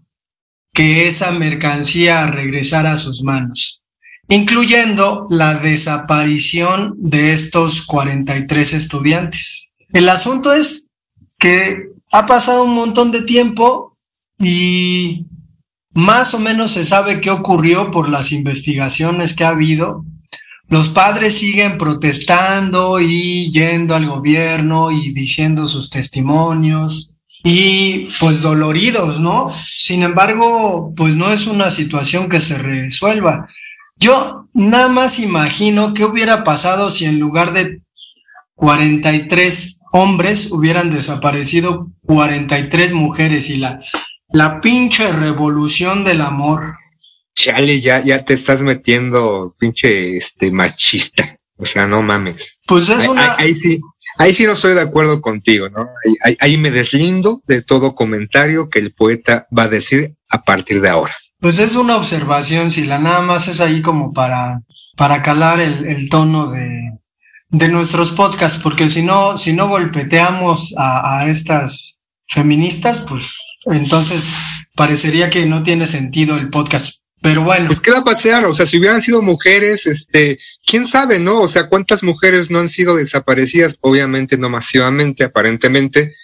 que 0.72 1.09
esa 1.09 1.33
mercancía 1.33 2.29
regresara 2.29 2.92
a 2.92 2.96
sus 2.96 3.24
manos, 3.24 3.83
incluyendo 4.29 5.27
la 5.29 5.55
desaparición 5.55 6.94
de 6.98 7.33
estos 7.33 7.85
43 7.85 8.74
estudiantes. 8.74 9.72
El 9.92 10.09
asunto 10.09 10.53
es 10.53 10.88
que 11.37 11.97
ha 12.12 12.27
pasado 12.27 12.64
un 12.64 12.75
montón 12.75 13.12
de 13.12 13.23
tiempo 13.23 13.97
y 14.38 15.27
más 15.92 16.35
o 16.35 16.38
menos 16.38 16.73
se 16.73 16.85
sabe 16.85 17.21
qué 17.21 17.31
ocurrió 17.31 17.90
por 17.90 18.09
las 18.09 18.33
investigaciones 18.33 19.35
que 19.35 19.44
ha 19.44 19.51
habido. 19.51 20.05
Los 20.68 20.88
padres 20.88 21.38
siguen 21.38 21.79
protestando 21.79 23.01
y 23.01 23.51
yendo 23.53 23.94
al 23.94 24.07
gobierno 24.07 24.90
y 24.90 25.12
diciendo 25.12 25.66
sus 25.66 25.90
testimonios 25.90 27.14
y 27.42 28.09
pues 28.21 28.42
doloridos, 28.42 29.18
¿no? 29.21 29.53
Sin 29.79 30.03
embargo, 30.03 30.92
pues 30.97 31.16
no 31.16 31.33
es 31.33 31.47
una 31.47 31.71
situación 31.71 32.29
que 32.29 32.40
se 32.40 32.59
resuelva. 32.59 33.49
Yo 33.97 34.49
nada 34.53 34.88
más 34.88 35.18
imagino 35.18 35.94
qué 35.94 36.05
hubiera 36.05 36.44
pasado 36.44 36.90
si 36.90 37.07
en 37.07 37.18
lugar 37.18 37.53
de 37.53 37.81
43 38.55 39.78
hombres 39.92 40.51
hubieran 40.53 40.90
desaparecido 40.92 41.88
43 42.07 42.92
mujeres 42.92 43.48
y 43.51 43.57
la, 43.57 43.81
la 44.31 44.61
pinche 44.61 45.11
revolución 45.12 46.05
del 46.05 46.20
amor. 46.20 46.74
Chale, 47.35 47.81
ya, 47.81 48.03
ya 48.05 48.24
te 48.24 48.35
estás 48.35 48.62
metiendo 48.62 49.55
pinche 49.59 50.16
este 50.16 50.51
machista. 50.51 51.37
O 51.57 51.64
sea, 51.64 51.87
no 51.87 52.03
mames. 52.03 52.59
Pues 52.66 52.88
es 52.88 53.03
Ahí- 53.05 53.09
una- 53.09 53.33
Ahí, 53.35 53.46
ahí 53.46 53.55
sí, 53.55 53.81
ahí 54.18 54.35
sí 54.35 54.44
no 54.44 54.53
estoy 54.53 54.74
de 54.74 54.81
acuerdo 54.81 55.20
contigo, 55.20 55.68
¿no? 55.68 55.83
Ahí, 56.05 56.14
ahí- 56.24 56.37
ahí 56.40 56.59
me 56.59 56.70
deslindo 56.70 57.42
de 57.46 57.62
todo 57.62 57.94
comentario 57.94 58.68
que 58.68 58.79
el 58.81 58.92
poeta 58.92 59.46
va 59.57 59.64
a 59.64 59.68
decir 59.68 60.14
a 60.31 60.42
partir 60.42 60.81
de 60.81 60.88
ahora. 60.88 61.14
Pues 61.40 61.59
es 61.61 61.77
una 61.77 61.96
observación, 61.96 62.70
si 62.72 62.85
la 62.85 62.98
nada 62.98 63.22
más 63.22 63.46
es 63.48 63.61
ahí 63.61 63.81
como 63.83 64.12
para, 64.12 64.61
para 64.96 65.22
calar 65.22 65.61
el, 65.61 65.87
el 65.87 66.09
tono 66.09 66.51
de, 66.51 66.92
de 67.50 67.68
nuestros 67.68 68.11
podcasts, 68.11 68.61
porque 68.62 68.90
si 68.90 69.02
no, 69.02 69.37
si 69.37 69.52
no 69.52 69.68
golpeteamos 69.68 70.74
a, 70.76 71.20
a 71.20 71.30
estas 71.30 71.98
feministas, 72.26 73.02
pues 73.08 73.26
entonces 73.64 74.34
parecería 74.74 75.30
que 75.30 75.46
no 75.46 75.62
tiene 75.62 75.87
sentido 75.87 76.37
el 76.37 76.50
podcast. 76.50 76.98
Pero 77.20 77.42
bueno. 77.42 77.66
Pues 77.66 77.80
qué 77.80 77.90
va 77.90 77.98
a 77.98 78.04
pasar, 78.04 78.44
o 78.46 78.54
sea, 78.54 78.66
si 78.66 78.78
hubieran 78.78 79.02
sido 79.02 79.22
mujeres, 79.22 79.87
este, 79.87 80.38
quién 80.64 80.87
sabe, 80.87 81.18
¿no? 81.18 81.40
O 81.40 81.48
sea, 81.48 81.68
cuántas 81.68 82.02
mujeres 82.02 82.50
no 82.50 82.61
han 82.61 82.68
sido 82.68 82.96
desaparecidas, 82.96 83.76
obviamente 83.80 84.38
no 84.38 84.48
masivamente, 84.48 85.24
aparentemente, 85.24 86.14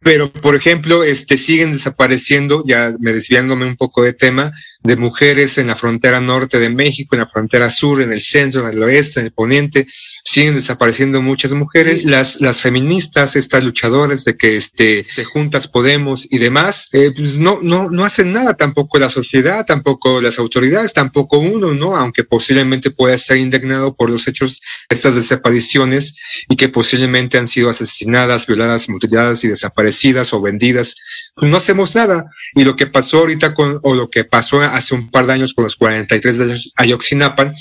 pero 0.00 0.32
por 0.32 0.56
ejemplo, 0.56 1.04
este, 1.04 1.38
siguen 1.38 1.72
desapareciendo, 1.72 2.64
ya 2.66 2.92
me 2.98 3.12
desviándome 3.12 3.66
un 3.66 3.76
poco 3.76 4.02
de 4.02 4.14
tema, 4.14 4.52
de 4.82 4.96
mujeres 4.96 5.58
en 5.58 5.68
la 5.68 5.76
frontera 5.76 6.20
norte 6.20 6.58
de 6.58 6.70
México, 6.70 7.14
en 7.14 7.20
la 7.20 7.28
frontera 7.28 7.70
sur, 7.70 8.02
en 8.02 8.12
el 8.12 8.20
centro, 8.20 8.68
en 8.68 8.76
el 8.76 8.82
oeste, 8.82 9.20
en 9.20 9.26
el 9.26 9.32
poniente, 9.32 9.86
siguen 10.24 10.54
desapareciendo 10.54 11.22
muchas 11.22 11.52
mujeres. 11.52 12.04
Las, 12.04 12.40
las 12.40 12.60
feministas, 12.60 13.36
estas 13.36 13.62
luchadoras 13.62 14.24
de 14.24 14.36
que 14.36 14.56
este, 14.56 15.00
este, 15.00 15.24
juntas 15.24 15.68
podemos 15.68 16.26
y 16.30 16.38
demás, 16.38 16.88
eh, 16.92 17.12
pues 17.14 17.36
no, 17.36 17.60
no, 17.62 17.90
no 17.90 18.04
hacen 18.04 18.32
nada, 18.32 18.54
tampoco 18.54 18.98
la 18.98 19.08
sociedad, 19.08 19.64
tampoco 19.66 20.20
las 20.20 20.38
autoridades, 20.38 20.92
tampoco 20.92 21.38
uno, 21.38 21.72
¿no? 21.72 21.96
Aunque 21.96 22.24
posiblemente 22.24 22.90
pueda 22.90 23.14
estar 23.14 23.36
indignado 23.36 23.94
por 23.94 24.10
los 24.10 24.26
hechos 24.28 24.60
de 24.88 24.96
estas 24.96 25.14
desapariciones 25.14 26.14
y 26.48 26.56
que 26.56 26.68
posiblemente 26.68 27.38
han 27.38 27.48
sido 27.48 27.70
asesinadas, 27.70 28.46
violadas, 28.46 28.88
mutiladas 28.88 29.44
y 29.44 29.48
desaparecidas 29.48 30.32
o 30.32 30.40
vendidas. 30.40 30.96
Pues 31.34 31.50
no 31.50 31.56
hacemos 31.56 31.94
nada. 31.94 32.26
Y 32.54 32.64
lo 32.64 32.76
que 32.76 32.86
pasó 32.86 33.18
ahorita 33.18 33.54
con, 33.54 33.80
o 33.82 33.94
lo 33.94 34.10
que 34.10 34.24
pasó 34.24 34.60
hace 34.60 34.94
un 34.94 35.10
par 35.10 35.26
de 35.26 35.32
años 35.32 35.54
con 35.54 35.64
los 35.64 35.76
43 35.76 36.38
de 36.38 36.60
Ayoxinapan 36.76 37.54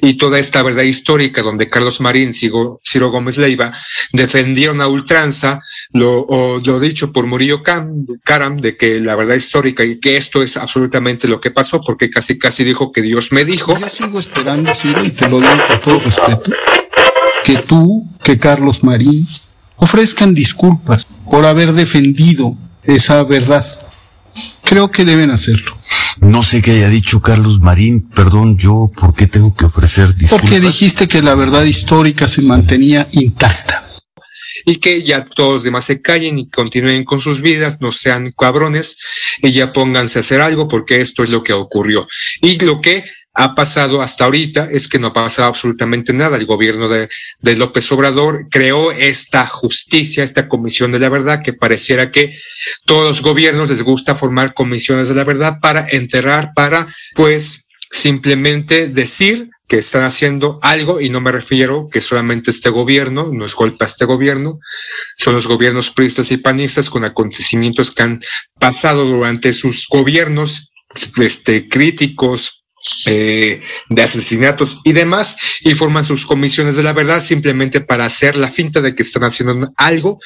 y 0.00 0.14
toda 0.14 0.38
esta 0.38 0.62
verdad 0.62 0.84
histórica 0.84 1.42
donde 1.42 1.68
Carlos 1.68 2.00
Marín, 2.00 2.32
Ciro, 2.34 2.80
Ciro 2.84 3.10
Gómez 3.10 3.36
Leiva 3.36 3.72
defendieron 4.12 4.80
a 4.80 4.88
ultranza 4.88 5.60
lo, 5.92 6.60
dicho 6.80 7.12
por 7.12 7.26
Murillo 7.26 7.62
Cam, 7.62 8.06
Caram 8.24 8.58
de 8.58 8.76
que 8.76 9.00
la 9.00 9.16
verdad 9.16 9.34
histórica 9.34 9.84
y 9.84 9.98
que 9.98 10.16
esto 10.16 10.42
es 10.42 10.56
absolutamente 10.56 11.28
lo 11.28 11.40
que 11.40 11.50
pasó 11.50 11.80
porque 11.84 12.10
casi 12.10 12.38
casi 12.38 12.64
dijo 12.64 12.92
que 12.92 13.02
Dios 13.02 13.32
me 13.32 13.44
dijo. 13.44 13.76
Yo 13.78 13.88
sigo 13.88 14.20
esperando, 14.20 14.74
Ciro, 14.74 15.04
y 15.04 15.10
te 15.10 15.28
lo 15.28 15.40
digo 15.40 15.66
con 15.68 15.80
todo 15.80 15.98
respeto, 16.00 16.52
que 17.44 17.56
tú, 17.58 18.08
que 18.22 18.38
Carlos 18.38 18.84
Marín, 18.84 19.26
ofrezcan 19.76 20.34
disculpas 20.34 21.06
por 21.28 21.44
haber 21.44 21.72
defendido 21.72 22.56
esa 22.86 23.22
verdad. 23.24 23.64
Creo 24.62 24.90
que 24.90 25.04
deben 25.04 25.30
hacerlo. 25.30 25.76
No 26.20 26.42
sé 26.42 26.62
qué 26.62 26.72
haya 26.72 26.88
dicho 26.88 27.20
Carlos 27.20 27.60
Marín, 27.60 28.02
perdón, 28.02 28.56
yo, 28.58 28.90
¿por 28.94 29.14
qué 29.14 29.26
tengo 29.26 29.54
que 29.54 29.66
ofrecer 29.66 30.14
disculpas? 30.14 30.40
Porque 30.40 30.60
dijiste 30.60 31.08
que 31.08 31.22
la 31.22 31.34
verdad 31.34 31.62
histórica 31.64 32.26
se 32.26 32.42
mantenía 32.42 33.06
intacta. 33.12 33.85
Y 34.66 34.76
que 34.76 35.02
ya 35.02 35.24
todos 35.24 35.54
los 35.54 35.62
demás 35.62 35.84
se 35.84 36.02
callen 36.02 36.38
y 36.38 36.50
continúen 36.50 37.04
con 37.04 37.20
sus 37.20 37.40
vidas, 37.40 37.80
no 37.80 37.92
sean 37.92 38.32
cabrones 38.36 38.98
y 39.40 39.52
ya 39.52 39.72
pónganse 39.72 40.18
a 40.18 40.20
hacer 40.20 40.40
algo 40.42 40.68
porque 40.68 41.00
esto 41.00 41.22
es 41.22 41.30
lo 41.30 41.42
que 41.42 41.54
ocurrió. 41.54 42.06
Y 42.42 42.58
lo 42.58 42.82
que 42.82 43.04
ha 43.38 43.54
pasado 43.54 44.02
hasta 44.02 44.24
ahorita 44.24 44.68
es 44.70 44.88
que 44.88 44.98
no 44.98 45.08
ha 45.08 45.12
pasado 45.12 45.48
absolutamente 45.48 46.12
nada. 46.12 46.36
El 46.36 46.46
gobierno 46.46 46.88
de, 46.88 47.08
de, 47.38 47.56
López 47.56 47.90
Obrador 47.92 48.48
creó 48.50 48.92
esta 48.92 49.46
justicia, 49.46 50.24
esta 50.24 50.48
comisión 50.48 50.90
de 50.90 50.98
la 50.98 51.10
verdad, 51.10 51.42
que 51.44 51.52
pareciera 51.52 52.10
que 52.10 52.34
todos 52.86 53.06
los 53.06 53.22
gobiernos 53.22 53.68
les 53.68 53.82
gusta 53.82 54.14
formar 54.14 54.54
comisiones 54.54 55.08
de 55.08 55.14
la 55.14 55.24
verdad 55.24 55.58
para 55.60 55.86
enterrar, 55.88 56.52
para, 56.54 56.86
pues, 57.14 57.66
simplemente 57.90 58.88
decir 58.88 59.50
que 59.68 59.78
están 59.78 60.04
haciendo 60.04 60.58
algo 60.62 61.00
y 61.00 61.10
no 61.10 61.20
me 61.20 61.32
refiero 61.32 61.88
que 61.90 62.00
solamente 62.00 62.50
este 62.50 62.70
gobierno, 62.70 63.30
no 63.32 63.44
es 63.44 63.54
golpe 63.54 63.84
a 63.84 63.88
este 63.88 64.04
gobierno, 64.04 64.60
son 65.16 65.34
los 65.34 65.46
gobiernos 65.46 65.90
priistas 65.90 66.30
y 66.30 66.36
panistas 66.36 66.88
con 66.88 67.04
acontecimientos 67.04 67.90
que 67.90 68.02
han 68.02 68.20
pasado 68.58 69.04
durante 69.04 69.52
sus 69.52 69.86
gobiernos, 69.88 70.70
este, 71.18 71.68
críticos, 71.68 72.64
eh, 73.04 73.60
de 73.88 74.02
asesinatos 74.02 74.80
y 74.84 74.92
demás, 74.92 75.36
y 75.60 75.74
forman 75.74 76.04
sus 76.04 76.24
comisiones 76.24 76.76
de 76.76 76.84
la 76.84 76.92
verdad 76.92 77.20
simplemente 77.20 77.80
para 77.80 78.04
hacer 78.04 78.36
la 78.36 78.50
finta 78.50 78.80
de 78.80 78.94
que 78.94 79.02
están 79.02 79.24
haciendo 79.24 79.72
algo, 79.76 80.20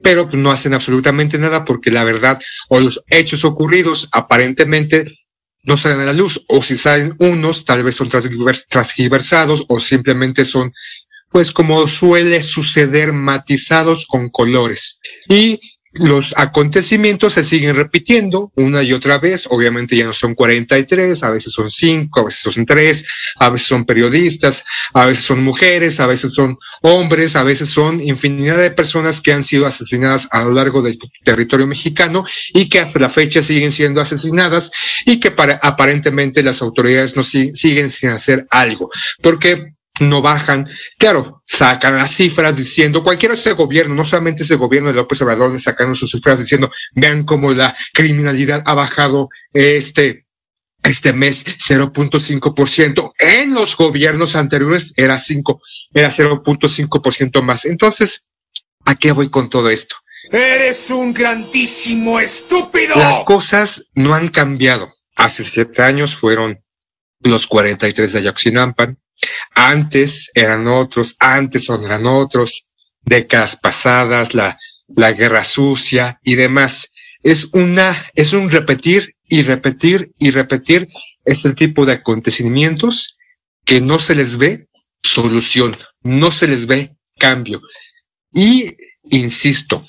pero 0.00 0.28
no 0.32 0.52
hacen 0.52 0.74
absolutamente 0.74 1.38
nada 1.38 1.64
porque 1.64 1.90
la 1.90 2.04
verdad 2.04 2.40
o 2.68 2.78
los 2.78 3.02
hechos 3.08 3.44
ocurridos 3.44 4.08
aparentemente 4.12 5.06
no 5.64 5.76
salen 5.76 6.00
a 6.00 6.04
la 6.06 6.12
luz, 6.12 6.44
o 6.48 6.62
si 6.62 6.76
salen 6.76 7.14
unos, 7.18 7.64
tal 7.64 7.82
vez 7.82 7.96
son 7.96 8.08
transgiversados 8.08 9.64
o 9.68 9.80
simplemente 9.80 10.44
son, 10.44 10.72
pues 11.30 11.50
como 11.50 11.86
suele 11.88 12.42
suceder, 12.42 13.12
matizados 13.12 14.06
con 14.06 14.30
colores. 14.30 15.00
Y 15.28 15.58
los 15.94 16.34
acontecimientos 16.36 17.34
se 17.34 17.44
siguen 17.44 17.76
repitiendo 17.76 18.52
una 18.56 18.82
y 18.82 18.92
otra 18.92 19.18
vez. 19.18 19.46
Obviamente 19.48 19.96
ya 19.96 20.04
no 20.04 20.12
son 20.12 20.34
43, 20.34 21.22
a 21.22 21.30
veces 21.30 21.52
son 21.52 21.70
5, 21.70 22.20
a 22.20 22.24
veces 22.24 22.40
son 22.40 22.66
3, 22.66 23.04
a 23.38 23.50
veces 23.50 23.66
son 23.68 23.84
periodistas, 23.84 24.64
a 24.92 25.06
veces 25.06 25.24
son 25.24 25.42
mujeres, 25.42 26.00
a 26.00 26.06
veces 26.06 26.32
son 26.32 26.58
hombres, 26.82 27.36
a 27.36 27.44
veces 27.44 27.68
son 27.68 28.00
infinidad 28.00 28.58
de 28.58 28.72
personas 28.72 29.20
que 29.20 29.32
han 29.32 29.44
sido 29.44 29.66
asesinadas 29.66 30.28
a 30.30 30.42
lo 30.42 30.52
largo 30.52 30.82
del 30.82 30.98
territorio 31.22 31.66
mexicano 31.66 32.24
y 32.52 32.68
que 32.68 32.80
hasta 32.80 32.98
la 32.98 33.10
fecha 33.10 33.42
siguen 33.42 33.72
siendo 33.72 34.00
asesinadas 34.00 34.70
y 35.06 35.20
que 35.20 35.30
para, 35.30 35.60
aparentemente 35.62 36.42
las 36.42 36.60
autoridades 36.60 37.16
no 37.16 37.22
siguen 37.22 37.90
sin 37.90 38.10
hacer 38.10 38.46
algo. 38.50 38.90
Porque 39.22 39.73
no 40.00 40.22
bajan. 40.22 40.66
Claro, 40.98 41.42
sacan 41.46 41.96
las 41.96 42.14
cifras 42.14 42.56
diciendo, 42.56 43.02
cualquiera 43.02 43.34
ese 43.34 43.52
gobierno, 43.52 43.94
no 43.94 44.04
solamente 44.04 44.42
ese 44.42 44.56
gobierno 44.56 44.88
de 44.88 44.96
López 44.96 45.20
Obrador, 45.22 45.58
sacando 45.60 45.94
sus 45.94 46.10
cifras 46.10 46.38
diciendo, 46.38 46.70
vean 46.94 47.24
cómo 47.24 47.52
la 47.52 47.76
criminalidad 47.92 48.62
ha 48.66 48.74
bajado 48.74 49.28
este, 49.52 50.26
este 50.82 51.12
mes 51.12 51.44
0.5%. 51.44 53.12
En 53.18 53.54
los 53.54 53.76
gobiernos 53.76 54.36
anteriores 54.36 54.92
era 54.96 55.18
5, 55.18 55.60
era 55.92 56.10
0.5% 56.10 57.42
más. 57.42 57.64
Entonces, 57.64 58.26
¿a 58.84 58.96
qué 58.96 59.12
voy 59.12 59.30
con 59.30 59.48
todo 59.48 59.70
esto? 59.70 59.96
Eres 60.32 60.90
un 60.90 61.12
grandísimo 61.12 62.18
estúpido. 62.18 62.96
Las 62.96 63.20
cosas 63.20 63.90
no 63.94 64.14
han 64.14 64.28
cambiado. 64.28 64.92
Hace 65.16 65.44
siete 65.44 65.82
años 65.82 66.16
fueron 66.16 66.64
los 67.20 67.46
43 67.46 68.12
de 68.12 68.18
Ayotzinapa, 68.18 68.96
antes 69.54 70.30
eran 70.34 70.68
otros, 70.68 71.16
antes 71.18 71.68
eran 71.68 72.06
otros, 72.06 72.66
décadas 73.02 73.56
pasadas, 73.56 74.34
la, 74.34 74.58
la 74.88 75.12
guerra 75.12 75.44
sucia 75.44 76.18
y 76.22 76.34
demás. 76.34 76.90
Es 77.22 77.48
una, 77.52 78.06
es 78.14 78.32
un 78.32 78.50
repetir 78.50 79.14
y 79.28 79.42
repetir 79.42 80.12
y 80.18 80.30
repetir 80.30 80.88
este 81.24 81.54
tipo 81.54 81.86
de 81.86 81.94
acontecimientos 81.94 83.16
que 83.64 83.80
no 83.80 83.98
se 83.98 84.14
les 84.14 84.36
ve 84.36 84.68
solución, 85.02 85.76
no 86.02 86.30
se 86.30 86.48
les 86.48 86.66
ve 86.66 86.94
cambio. 87.18 87.60
Y, 88.32 88.76
insisto, 89.10 89.86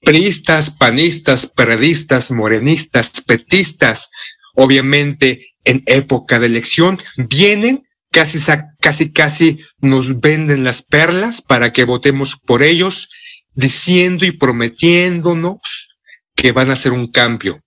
priistas, 0.00 0.70
panistas, 0.70 1.46
periodistas, 1.46 2.30
morenistas, 2.30 3.12
petistas, 3.26 4.10
obviamente 4.54 5.54
en 5.64 5.82
época 5.86 6.38
de 6.38 6.46
elección, 6.46 7.00
vienen 7.16 7.87
casi, 8.10 8.38
casi, 8.80 9.12
casi 9.12 9.58
nos 9.80 10.20
venden 10.20 10.64
las 10.64 10.82
perlas 10.82 11.42
para 11.42 11.72
que 11.72 11.84
votemos 11.84 12.36
por 12.36 12.62
ellos, 12.62 13.08
diciendo 13.54 14.24
y 14.24 14.32
prometiéndonos 14.32 15.88
que 16.34 16.52
van 16.52 16.70
a 16.70 16.74
hacer 16.74 16.92
un 16.92 17.10
cambio. 17.10 17.62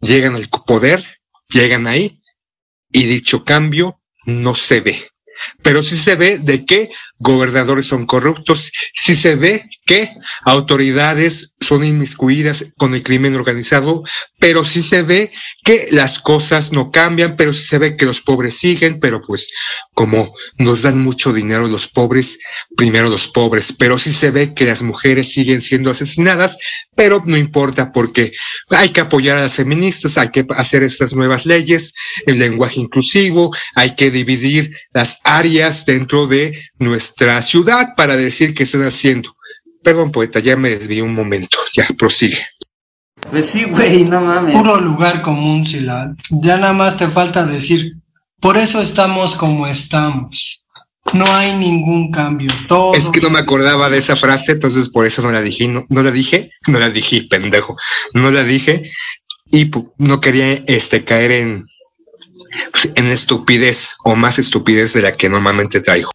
Llegan 0.00 0.34
al 0.34 0.48
poder, 0.48 1.04
llegan 1.48 1.86
ahí, 1.86 2.20
y 2.90 3.04
dicho 3.04 3.44
cambio 3.44 4.00
no 4.24 4.54
se 4.54 4.80
ve. 4.80 5.08
Pero 5.62 5.82
sí 5.82 5.96
se 5.96 6.14
ve 6.14 6.38
de 6.38 6.64
que 6.64 6.90
gobernadores 7.18 7.86
son 7.86 8.06
corruptos, 8.06 8.72
sí 8.94 9.14
se 9.14 9.36
ve 9.36 9.64
que 9.86 10.10
autoridades 10.44 11.54
son 11.60 11.84
inmiscuidas 11.84 12.66
con 12.76 12.94
el 12.94 13.02
crimen 13.02 13.34
organizado, 13.34 14.02
pero 14.38 14.64
sí 14.64 14.82
se 14.82 15.02
ve 15.02 15.30
que 15.64 15.88
las 15.90 16.18
cosas 16.18 16.72
no 16.72 16.90
cambian, 16.90 17.36
pero 17.36 17.52
sí 17.52 17.64
se 17.64 17.78
ve 17.78 17.96
que 17.96 18.04
los 18.04 18.20
pobres 18.20 18.58
siguen, 18.58 19.00
pero 19.00 19.22
pues 19.22 19.50
como 19.94 20.34
nos 20.58 20.82
dan 20.82 21.02
mucho 21.02 21.32
dinero 21.32 21.66
los 21.68 21.88
pobres, 21.88 22.38
primero 22.76 23.08
los 23.08 23.28
pobres, 23.28 23.72
pero 23.72 23.98
sí 23.98 24.12
se 24.12 24.30
ve 24.30 24.54
que 24.54 24.66
las 24.66 24.82
mujeres 24.82 25.32
siguen 25.32 25.60
siendo 25.60 25.90
asesinadas, 25.90 26.58
pero 26.94 27.22
no 27.24 27.38
importa 27.38 27.92
porque 27.92 28.32
hay 28.70 28.90
que 28.90 29.00
apoyar 29.00 29.38
a 29.38 29.42
las 29.42 29.54
feministas, 29.54 30.18
hay 30.18 30.30
que 30.30 30.44
hacer 30.50 30.82
estas 30.82 31.14
nuevas 31.14 31.46
leyes, 31.46 31.94
el 32.26 32.38
lenguaje 32.38 32.80
inclusivo, 32.80 33.54
hay 33.74 33.94
que 33.94 34.10
dividir 34.10 34.76
las 34.92 35.20
áreas 35.24 35.86
dentro 35.86 36.26
de 36.26 36.58
nuestra 36.78 37.03
ciudad 37.42 37.94
para 37.96 38.16
decir 38.16 38.54
qué 38.54 38.64
están 38.64 38.86
haciendo. 38.86 39.36
Perdón, 39.82 40.12
poeta, 40.12 40.40
ya 40.40 40.56
me 40.56 40.70
desvié 40.70 41.02
un 41.02 41.14
momento, 41.14 41.58
ya 41.76 41.86
prosigue. 41.98 42.38
Pues 43.30 43.46
sí, 43.46 43.64
güey, 43.64 44.04
no 44.04 44.20
mames. 44.20 44.54
Puro 44.54 44.80
lugar 44.80 45.22
común, 45.22 45.64
Silal. 45.64 46.16
Ya 46.30 46.56
nada 46.56 46.72
más 46.72 46.96
te 46.96 47.08
falta 47.08 47.44
decir, 47.44 47.96
por 48.40 48.56
eso 48.56 48.80
estamos 48.80 49.34
como 49.34 49.66
estamos. 49.66 50.64
No 51.12 51.26
hay 51.34 51.54
ningún 51.54 52.10
cambio. 52.10 52.50
Todo... 52.66 52.94
Es 52.94 53.10
que 53.10 53.20
no 53.20 53.30
me 53.30 53.38
acordaba 53.38 53.90
de 53.90 53.98
esa 53.98 54.16
frase, 54.16 54.52
entonces 54.52 54.88
por 54.88 55.06
eso 55.06 55.22
no 55.22 55.30
la 55.32 55.42
dije. 55.42 55.68
No, 55.68 55.84
no 55.88 56.02
la 56.02 56.10
dije, 56.10 56.50
no 56.66 56.78
la 56.78 56.90
dije, 56.90 57.26
pendejo. 57.28 57.76
No 58.14 58.30
la 58.30 58.42
dije 58.42 58.90
y 59.50 59.70
no 59.98 60.20
quería 60.20 60.52
este 60.66 61.04
caer 61.04 61.32
en, 61.32 61.64
pues, 62.72 62.90
en 62.94 63.06
estupidez 63.06 63.96
o 64.04 64.16
más 64.16 64.38
estupidez 64.38 64.92
de 64.94 65.02
la 65.02 65.16
que 65.16 65.28
normalmente 65.28 65.80
traigo. 65.80 66.10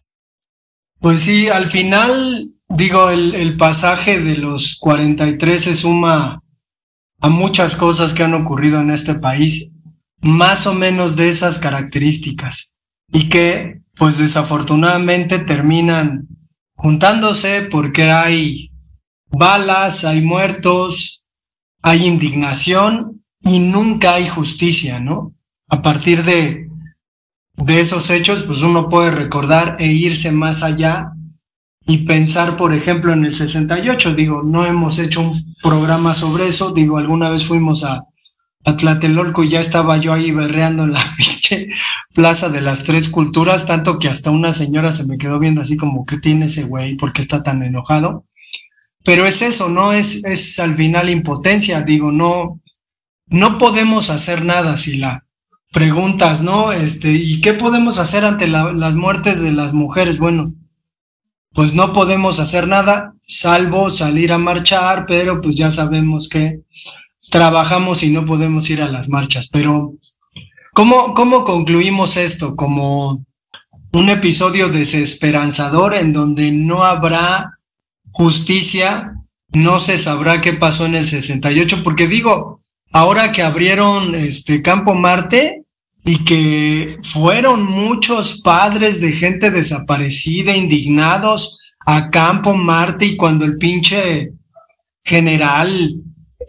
Pues 1.00 1.22
sí, 1.22 1.48
al 1.48 1.68
final, 1.68 2.50
digo, 2.68 3.10
el, 3.10 3.34
el 3.34 3.56
pasaje 3.56 4.20
de 4.20 4.36
los 4.36 4.78
43 4.80 5.62
se 5.62 5.74
suma 5.74 6.42
a 7.20 7.28
muchas 7.28 7.74
cosas 7.74 8.12
que 8.12 8.22
han 8.22 8.34
ocurrido 8.34 8.80
en 8.80 8.90
este 8.90 9.14
país, 9.14 9.72
más 10.20 10.66
o 10.66 10.74
menos 10.74 11.16
de 11.16 11.30
esas 11.30 11.58
características, 11.58 12.74
y 13.12 13.28
que, 13.28 13.80
pues 13.96 14.18
desafortunadamente, 14.18 15.38
terminan 15.38 16.28
juntándose 16.76 17.62
porque 17.62 18.10
hay 18.10 18.70
balas, 19.30 20.04
hay 20.04 20.20
muertos, 20.20 21.24
hay 21.82 22.06
indignación 22.06 23.24
y 23.42 23.58
nunca 23.58 24.14
hay 24.14 24.26
justicia, 24.26 25.00
¿no? 25.00 25.34
A 25.68 25.82
partir 25.82 26.24
de 26.24 26.69
de 27.60 27.80
esos 27.80 28.10
hechos, 28.10 28.44
pues 28.44 28.62
uno 28.62 28.88
puede 28.88 29.10
recordar 29.10 29.76
e 29.78 29.86
irse 29.86 30.32
más 30.32 30.62
allá 30.62 31.12
y 31.86 31.98
pensar, 31.98 32.56
por 32.56 32.72
ejemplo, 32.72 33.12
en 33.12 33.24
el 33.24 33.34
68. 33.34 34.14
Digo, 34.14 34.42
no 34.42 34.64
hemos 34.64 34.98
hecho 34.98 35.20
un 35.20 35.54
programa 35.62 36.14
sobre 36.14 36.48
eso. 36.48 36.72
Digo, 36.72 36.98
alguna 36.98 37.28
vez 37.30 37.44
fuimos 37.44 37.84
a, 37.84 38.04
a 38.64 38.76
Tlatelolco 38.76 39.44
y 39.44 39.48
ya 39.48 39.60
estaba 39.60 39.98
yo 39.98 40.12
ahí 40.12 40.30
berreando 40.30 40.84
en 40.84 40.92
la 40.92 41.16
plaza 42.14 42.48
de 42.48 42.60
las 42.60 42.82
tres 42.82 43.08
culturas, 43.08 43.66
tanto 43.66 43.98
que 43.98 44.08
hasta 44.08 44.30
una 44.30 44.52
señora 44.52 44.92
se 44.92 45.06
me 45.06 45.18
quedó 45.18 45.38
viendo 45.38 45.60
así 45.60 45.76
como, 45.76 46.06
¿qué 46.06 46.18
tiene 46.18 46.46
ese 46.46 46.64
güey? 46.64 46.96
¿Por 46.96 47.12
qué 47.12 47.22
está 47.22 47.42
tan 47.42 47.62
enojado? 47.62 48.24
Pero 49.04 49.26
es 49.26 49.42
eso, 49.42 49.68
¿no? 49.68 49.92
Es, 49.92 50.24
es 50.24 50.58
al 50.58 50.76
final 50.76 51.10
impotencia. 51.10 51.82
Digo, 51.82 52.12
no, 52.12 52.60
no 53.26 53.58
podemos 53.58 54.10
hacer 54.10 54.44
nada 54.44 54.76
si 54.76 54.96
la 54.96 55.24
preguntas, 55.72 56.42
¿no? 56.42 56.72
Este, 56.72 57.12
¿y 57.12 57.40
qué 57.40 57.54
podemos 57.54 57.98
hacer 57.98 58.24
ante 58.24 58.48
las 58.48 58.94
muertes 58.94 59.40
de 59.40 59.52
las 59.52 59.72
mujeres? 59.72 60.18
Bueno, 60.18 60.52
pues 61.52 61.74
no 61.74 61.92
podemos 61.92 62.38
hacer 62.40 62.68
nada, 62.68 63.14
salvo 63.26 63.90
salir 63.90 64.32
a 64.32 64.38
marchar, 64.38 65.06
pero 65.06 65.40
pues 65.40 65.56
ya 65.56 65.70
sabemos 65.70 66.28
que 66.28 66.60
trabajamos 67.30 68.02
y 68.02 68.10
no 68.10 68.24
podemos 68.24 68.68
ir 68.70 68.82
a 68.82 68.88
las 68.88 69.08
marchas. 69.08 69.48
Pero, 69.48 69.94
¿cómo, 70.72 71.14
cómo 71.14 71.44
concluimos 71.44 72.16
esto? 72.16 72.56
Como 72.56 73.24
un 73.92 74.08
episodio 74.08 74.68
desesperanzador 74.68 75.94
en 75.94 76.12
donde 76.12 76.52
no 76.52 76.84
habrá 76.84 77.58
justicia, 78.12 79.14
no 79.52 79.78
se 79.80 79.98
sabrá 79.98 80.40
qué 80.40 80.52
pasó 80.52 80.86
en 80.86 80.94
el 80.94 81.06
68, 81.06 81.82
porque 81.82 82.06
digo, 82.06 82.59
ahora 82.92 83.32
que 83.32 83.42
abrieron 83.42 84.14
este 84.14 84.62
Campo 84.62 84.94
Marte 84.94 85.64
y 86.04 86.24
que 86.24 86.98
fueron 87.02 87.64
muchos 87.64 88.40
padres 88.42 89.00
de 89.00 89.12
gente 89.12 89.50
desaparecida, 89.50 90.56
indignados 90.56 91.58
a 91.86 92.10
Campo 92.10 92.54
Marte 92.54 93.06
y 93.06 93.16
cuando 93.16 93.44
el 93.44 93.58
pinche 93.58 94.32
general 95.04 95.94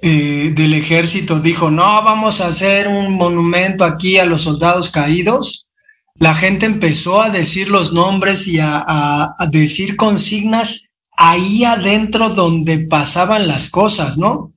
eh, 0.01 0.51
del 0.55 0.73
ejército 0.73 1.39
dijo, 1.39 1.69
no, 1.69 2.03
vamos 2.03 2.41
a 2.41 2.47
hacer 2.47 2.87
un 2.87 3.13
monumento 3.13 3.83
aquí 3.83 4.17
a 4.17 4.25
los 4.25 4.41
soldados 4.41 4.89
caídos, 4.89 5.67
la 6.15 6.35
gente 6.35 6.65
empezó 6.65 7.21
a 7.21 7.29
decir 7.29 7.69
los 7.69 7.93
nombres 7.93 8.47
y 8.47 8.59
a, 8.59 9.35
decir 9.49 9.95
consignas 9.95 10.87
ahí 11.17 11.63
adentro 11.63 12.29
donde 12.29 12.79
pasaban 12.79 13.47
las 13.47 13.69
cosas, 13.69 14.17
¿no? 14.17 14.53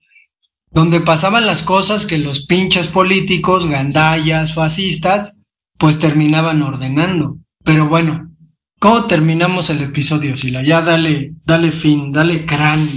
Donde 0.75 1.01
pasaban 1.01 1.47
las 1.47 1.63
cosas 1.63 2.05
que 2.05 2.19
los 2.19 2.47
pinches 2.47 2.89
políticos, 2.89 3.69
gandallas, 3.69 4.55
fascistas, 4.55 5.39
pues 5.79 5.99
terminaban 5.99 6.63
ordenando. 6.63 7.37
Pero 7.65 7.89
bueno, 7.89 8.31
¿cómo 8.81 9.07
terminamos 9.07 9.71
el 9.71 9.83
episodio, 9.83 10.35
Sila? 10.35 10.63
Ya 10.67 10.83
dale, 10.83 11.33
dale 11.45 11.73
fin, 11.73 12.13
dale 12.13 12.45
crán. 12.45 12.89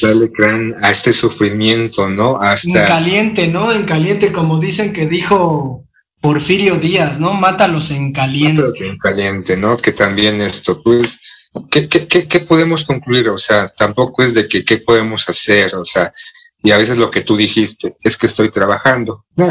Dale 0.00 0.30
crán 0.30 0.74
a 0.80 0.90
este 0.90 1.12
sufrimiento, 1.12 2.08
¿no? 2.08 2.38
En 2.40 2.48
Hasta 2.48 2.86
caliente, 2.86 3.48
¿no? 3.48 3.72
En 3.72 3.82
caliente, 3.84 4.32
como 4.32 4.60
dicen 4.60 4.92
que 4.92 5.06
dijo 5.06 5.84
Porfirio 6.20 6.76
Díaz, 6.76 7.18
¿no? 7.18 7.34
Mátalos 7.34 7.90
en 7.90 8.12
caliente. 8.12 8.62
Mátalos 8.62 8.80
en 8.80 8.98
caliente, 8.98 9.56
¿no? 9.56 9.76
Que 9.76 9.92
también 9.92 10.40
esto, 10.40 10.82
pues, 10.82 11.18
¿qué, 11.70 11.88
qué, 11.88 12.06
qué, 12.06 12.26
qué 12.26 12.40
podemos 12.40 12.84
concluir? 12.84 13.28
O 13.28 13.38
sea, 13.38 13.68
tampoco 13.68 14.22
es 14.22 14.34
de 14.34 14.48
que 14.48 14.64
qué 14.64 14.78
podemos 14.78 15.28
hacer, 15.28 15.74
o 15.74 15.84
sea, 15.84 16.12
y 16.62 16.70
a 16.72 16.78
veces 16.78 16.98
lo 16.98 17.10
que 17.10 17.22
tú 17.22 17.36
dijiste 17.36 17.96
es 18.02 18.16
que 18.16 18.26
estoy 18.26 18.50
trabajando. 18.50 19.24
No. 19.36 19.48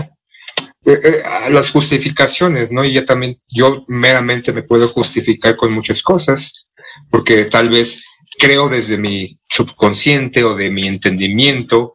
Eh, 0.85 0.99
eh, 1.03 1.23
las 1.51 1.71
justificaciones, 1.71 2.71
¿no? 2.71 2.83
Y 2.85 2.93
ya 2.93 3.05
también, 3.05 3.39
yo 3.49 3.83
meramente 3.87 4.53
me 4.53 4.63
puedo 4.63 4.87
justificar 4.87 5.55
con 5.55 5.73
muchas 5.73 6.01
cosas, 6.01 6.65
porque 7.09 7.45
tal 7.45 7.69
vez 7.69 8.03
creo 8.39 8.69
desde 8.69 8.97
mi 8.97 9.37
subconsciente 9.49 10.43
o 10.43 10.55
de 10.55 10.69
mi 10.69 10.87
entendimiento 10.87 11.93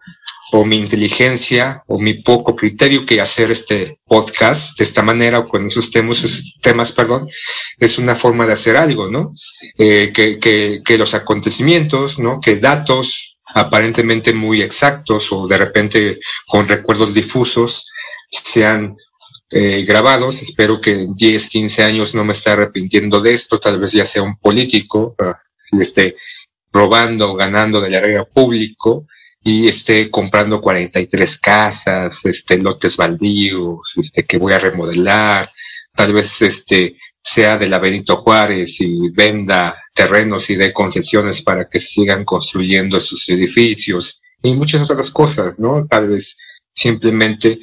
o 0.53 0.67
mi 0.67 0.77
inteligencia 0.77 1.83
o 1.87 1.99
mi 1.99 2.15
poco 2.15 2.55
criterio 2.55 3.07
que 3.07 3.21
hacer 3.23 3.51
este 3.51 3.99
podcast 4.05 4.77
de 4.77 4.85
esta 4.85 5.03
manera 5.03 5.39
o 5.39 5.49
con 5.49 5.65
esos 5.65 5.91
temas, 5.91 6.43
temas, 6.61 6.93
perdón, 6.93 7.29
es 7.79 7.97
una 7.97 8.15
forma 8.15 8.45
de 8.45 8.53
hacer 8.53 8.77
algo, 8.77 9.11
¿no? 9.11 9.35
Eh, 9.79 10.13
que, 10.13 10.39
que, 10.39 10.83
que 10.85 10.99
los 10.99 11.15
acontecimientos, 11.15 12.19
¿no? 12.19 12.41
Que 12.41 12.57
datos 12.57 13.32
aparentemente 13.55 14.33
muy 14.33 14.63
exactos 14.63 15.31
o 15.33 15.47
de 15.47 15.59
repente 15.59 16.21
con 16.47 16.69
recuerdos 16.69 17.15
difusos 17.15 17.91
sean 18.31 18.97
eh, 19.51 19.85
grabados. 19.85 20.41
Espero 20.43 20.81
que 20.81 20.93
en 20.93 21.15
10, 21.15 21.49
15 21.49 21.83
años 21.83 22.15
no 22.15 22.25
me 22.25 22.33
esté 22.33 22.51
arrepintiendo 22.51 23.21
de 23.21 23.35
esto, 23.35 23.61
tal 23.61 23.79
vez 23.79 23.93
ya 23.93 24.05
sea 24.05 24.23
un 24.23 24.37
político 24.37 25.15
ah, 25.19 25.41
y 25.71 25.83
esté 25.83 26.17
robando 26.73 27.33
o 27.33 27.35
ganando 27.35 27.81
del 27.81 27.95
área 27.95 28.25
público 28.25 29.07
y 29.45 29.69
esté 29.69 30.11
comprando 30.11 30.61
43 30.61 31.39
casas, 31.39 32.25
este, 32.25 32.59
lotes 32.59 32.97
baldíos, 32.97 33.93
este, 33.97 34.25
que 34.25 34.39
voy 34.39 34.53
a 34.53 34.59
remodelar, 34.59 35.51
tal 35.95 36.13
vez 36.13 36.41
este, 36.43 36.97
sea 37.23 37.57
de 37.57 37.69
la 37.69 37.79
Benito 37.79 38.23
Juárez 38.23 38.81
y 38.81 39.11
venda 39.11 39.81
terrenos 39.95 40.51
y 40.51 40.57
dé 40.57 40.73
concesiones 40.73 41.43
para 41.43 41.69
que 41.69 41.81
sigan 41.81 42.25
construyendo 42.25 42.99
sus 42.99 43.29
edificios 43.29 44.21
y 44.43 44.55
muchas 44.55 44.91
otras 44.91 45.11
cosas, 45.11 45.59
¿no? 45.59 45.87
Tal 45.89 46.09
vez 46.09 46.37
simplemente 46.75 47.61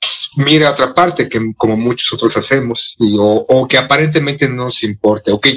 pues, 0.00 0.28
mire 0.36 0.66
a 0.66 0.72
otra 0.72 0.94
parte 0.94 1.28
que 1.28 1.40
como 1.56 1.76
muchos 1.76 2.12
otros 2.12 2.36
hacemos 2.36 2.96
y, 2.98 3.16
o, 3.18 3.46
o 3.48 3.68
que 3.68 3.78
aparentemente 3.78 4.48
no 4.48 4.64
nos 4.64 4.82
importe. 4.82 5.30
Ok, 5.30 5.48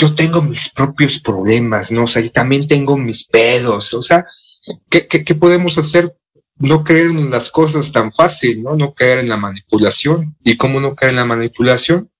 yo 0.00 0.14
tengo 0.14 0.40
mis 0.40 0.70
propios 0.70 1.20
problemas, 1.20 1.90
¿no? 1.90 2.04
O 2.04 2.06
sea, 2.06 2.22
y 2.22 2.30
también 2.30 2.68
tengo 2.68 2.96
mis 2.96 3.24
pedos, 3.24 3.92
o 3.94 4.02
sea, 4.02 4.24
¿qué, 4.88 5.06
qué, 5.06 5.34
podemos 5.34 5.78
hacer? 5.78 6.14
No 6.56 6.84
creer 6.84 7.06
en 7.06 7.30
las 7.30 7.50
cosas 7.50 7.90
tan 7.90 8.12
fácil, 8.12 8.62
¿no? 8.62 8.76
No 8.76 8.94
caer 8.94 9.18
en 9.18 9.28
la 9.28 9.36
manipulación. 9.36 10.36
¿Y 10.44 10.56
cómo 10.56 10.80
no 10.80 10.94
caer 10.94 11.10
en 11.10 11.16
la 11.16 11.24
manipulación? 11.24 12.11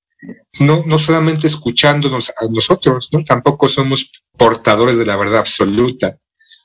No, 0.60 0.84
no 0.86 0.98
solamente 0.98 1.46
escuchándonos 1.46 2.30
a 2.30 2.46
nosotros, 2.48 3.08
¿no? 3.12 3.24
Tampoco 3.24 3.68
somos 3.68 4.10
portadores 4.36 4.98
de 4.98 5.06
la 5.06 5.16
verdad 5.16 5.40
absoluta. 5.40 6.18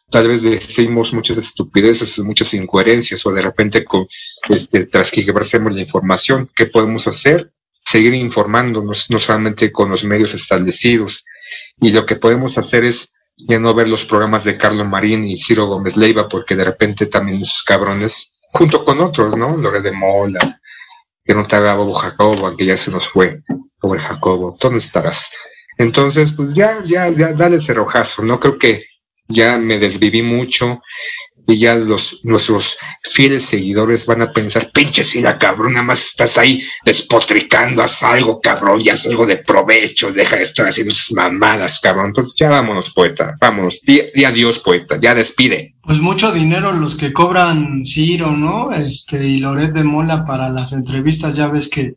Tal 0.10 0.28
vez 0.28 0.42
decimos 0.42 1.12
muchas 1.12 1.38
estupideces, 1.38 2.20
muchas 2.20 2.54
incoherencias, 2.54 3.26
o 3.26 3.32
de 3.32 3.42
repente 3.42 3.84
con, 3.84 4.08
este, 4.50 4.86
transgiversemos 4.86 5.76
la 5.76 5.82
información. 5.82 6.50
¿Qué 6.56 6.68
podemos 6.68 7.08
hacer? 7.08 7.52
Seguir 7.84 8.14
informándonos, 8.14 9.10
no 9.10 9.20
solamente 9.20 9.72
con 9.72 9.90
los 9.90 10.04
medios 10.04 10.34
establecidos. 10.34 11.26
Y 11.82 11.92
lo 11.92 12.06
que 12.06 12.16
podemos 12.16 12.58
hacer 12.58 12.86
es 12.86 13.12
ya 13.38 13.60
no 13.60 13.74
ver 13.74 13.88
los 13.88 14.06
programas 14.06 14.44
de 14.44 14.58
Carlos 14.58 14.88
Marín 14.88 15.26
y 15.26 15.38
Ciro 15.38 15.68
Gómez 15.68 15.98
Leiva, 15.98 16.28
porque 16.28 16.56
de 16.56 16.64
repente 16.64 17.08
también 17.08 17.40
esos 17.40 17.64
cabrones, 17.64 18.32
junto 18.54 18.86
con 18.86 19.00
otros, 19.02 19.36
¿no? 19.38 19.56
Lore 19.58 19.82
de 19.82 19.92
Mola, 19.92 20.60
que 21.28 21.36
no 21.36 21.46
te 21.46 21.58
haga 21.58 21.76
Bobo 21.76 21.94
Jacobo, 21.94 22.48
aunque 22.48 22.66
ya 22.66 22.78
se 22.78 22.90
nos 22.90 23.08
fue, 23.08 23.42
pobre 23.80 24.00
Jacobo, 24.00 24.58
¿dónde 24.60 24.80
estarás? 24.80 25.30
Entonces, 25.78 26.32
pues 26.32 26.56
ya, 26.56 26.82
ya, 26.86 27.10
ya, 27.10 27.34
dale 27.34 27.58
ese 27.58 27.74
rojazo, 27.74 28.24
¿no? 28.24 28.40
Creo 28.40 28.58
que 28.58 28.86
ya 29.28 29.58
me 29.58 29.78
desviví 29.78 30.22
mucho 30.22 30.82
y 31.48 31.60
ya 31.60 31.76
los, 31.76 32.20
nuestros 32.26 32.78
fieles 33.04 33.44
seguidores 33.44 34.06
van 34.06 34.22
a 34.22 34.34
pensar, 34.34 34.70
pinche 34.74 35.06
Sila, 35.06 35.40
cabrón, 35.40 35.74
nada 35.74 35.86
más 35.86 36.08
estás 36.08 36.38
ahí 36.38 36.62
despotricando, 36.84 37.82
haz 37.82 38.04
algo, 38.04 38.42
cabrón, 38.42 38.82
ya 38.82 38.94
haz 38.94 39.08
algo 39.08 39.26
de 39.26 39.38
provecho, 39.38 40.12
deja 40.12 40.36
de 40.36 40.44
estar 40.44 40.68
haciendo 40.68 40.92
esas 40.92 41.14
mamadas, 41.14 41.80
cabrón. 41.80 42.08
Entonces 42.08 42.36
ya 42.38 42.50
vámonos, 42.50 42.92
poeta, 42.92 43.38
vámonos, 43.40 43.80
di, 43.82 44.02
di 44.14 44.26
adiós, 44.26 44.60
poeta, 44.60 45.00
ya 45.02 45.16
despide. 45.16 45.76
Pues 45.84 46.00
mucho 46.00 46.34
dinero 46.34 46.74
los 46.74 46.96
que 46.96 47.14
cobran 47.14 47.86
Ciro, 47.86 48.32
¿no? 48.32 48.74
Este, 48.74 49.26
y 49.26 49.38
Loret 49.38 49.72
de 49.72 49.86
Mola 49.86 50.26
para 50.26 50.50
las 50.50 50.74
entrevistas, 50.74 51.38
ya 51.38 51.48
ves 51.48 51.70
que 51.70 51.94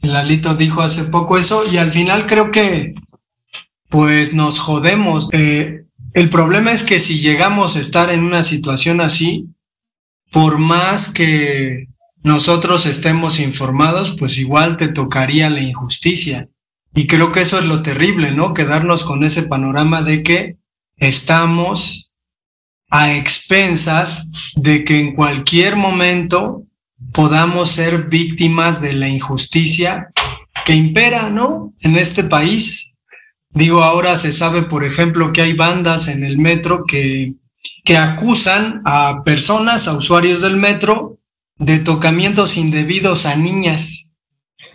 el 0.00 0.16
Alito 0.16 0.54
dijo 0.54 0.80
hace 0.80 1.04
poco 1.04 1.36
eso, 1.36 1.64
y 1.70 1.76
al 1.76 1.90
final 1.90 2.24
creo 2.24 2.50
que 2.50 2.94
pues 3.90 4.32
nos 4.32 4.58
jodemos. 4.58 5.28
Eh, 5.32 5.79
el 6.14 6.30
problema 6.30 6.72
es 6.72 6.82
que 6.82 7.00
si 7.00 7.20
llegamos 7.20 7.76
a 7.76 7.80
estar 7.80 8.10
en 8.10 8.24
una 8.24 8.42
situación 8.42 9.00
así, 9.00 9.46
por 10.32 10.58
más 10.58 11.08
que 11.08 11.88
nosotros 12.22 12.86
estemos 12.86 13.40
informados, 13.40 14.16
pues 14.18 14.38
igual 14.38 14.76
te 14.76 14.88
tocaría 14.88 15.50
la 15.50 15.60
injusticia. 15.60 16.48
Y 16.94 17.06
creo 17.06 17.32
que 17.32 17.40
eso 17.40 17.58
es 17.58 17.66
lo 17.66 17.82
terrible, 17.82 18.32
¿no? 18.32 18.52
Quedarnos 18.52 19.04
con 19.04 19.24
ese 19.24 19.44
panorama 19.44 20.02
de 20.02 20.22
que 20.22 20.56
estamos 20.96 22.10
a 22.90 23.14
expensas 23.14 24.30
de 24.56 24.84
que 24.84 24.98
en 24.98 25.14
cualquier 25.14 25.76
momento 25.76 26.64
podamos 27.12 27.70
ser 27.70 28.08
víctimas 28.08 28.80
de 28.80 28.92
la 28.92 29.08
injusticia 29.08 30.12
que 30.66 30.74
impera, 30.74 31.30
¿no? 31.30 31.72
En 31.80 31.96
este 31.96 32.24
país. 32.24 32.89
Digo, 33.52 33.82
ahora 33.82 34.16
se 34.16 34.32
sabe, 34.32 34.62
por 34.62 34.84
ejemplo, 34.84 35.32
que 35.32 35.42
hay 35.42 35.54
bandas 35.54 36.08
en 36.08 36.24
el 36.24 36.38
metro 36.38 36.84
que, 36.86 37.34
que 37.84 37.96
acusan 37.96 38.80
a 38.84 39.22
personas, 39.24 39.88
a 39.88 39.94
usuarios 39.94 40.40
del 40.40 40.56
metro, 40.56 41.18
de 41.56 41.78
tocamientos 41.78 42.56
indebidos 42.56 43.26
a 43.26 43.34
niñas. 43.36 44.08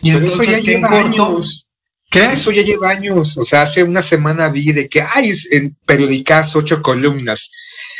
Y 0.02 0.12
Pero 0.12 0.26
eso 0.26 0.34
entonces, 0.34 0.58
ya 0.58 0.64
que 0.64 0.72
en 0.74 0.82
lleva 0.82 0.90
corto, 0.90 1.26
años. 1.26 1.68
¿Qué? 2.12 2.26
Eso 2.26 2.52
ya 2.52 2.64
lleva 2.64 2.90
años. 2.90 3.38
O 3.38 3.46
sea, 3.46 3.64
hace 3.64 3.84
una 3.84 4.02
semana 4.02 4.50
vi 4.50 4.72
de 4.72 4.88
que 4.90 5.02
hay 5.02 5.32
en 5.52 5.76
periódicas 5.86 6.56
ocho 6.56 6.82
columnas. 6.82 7.52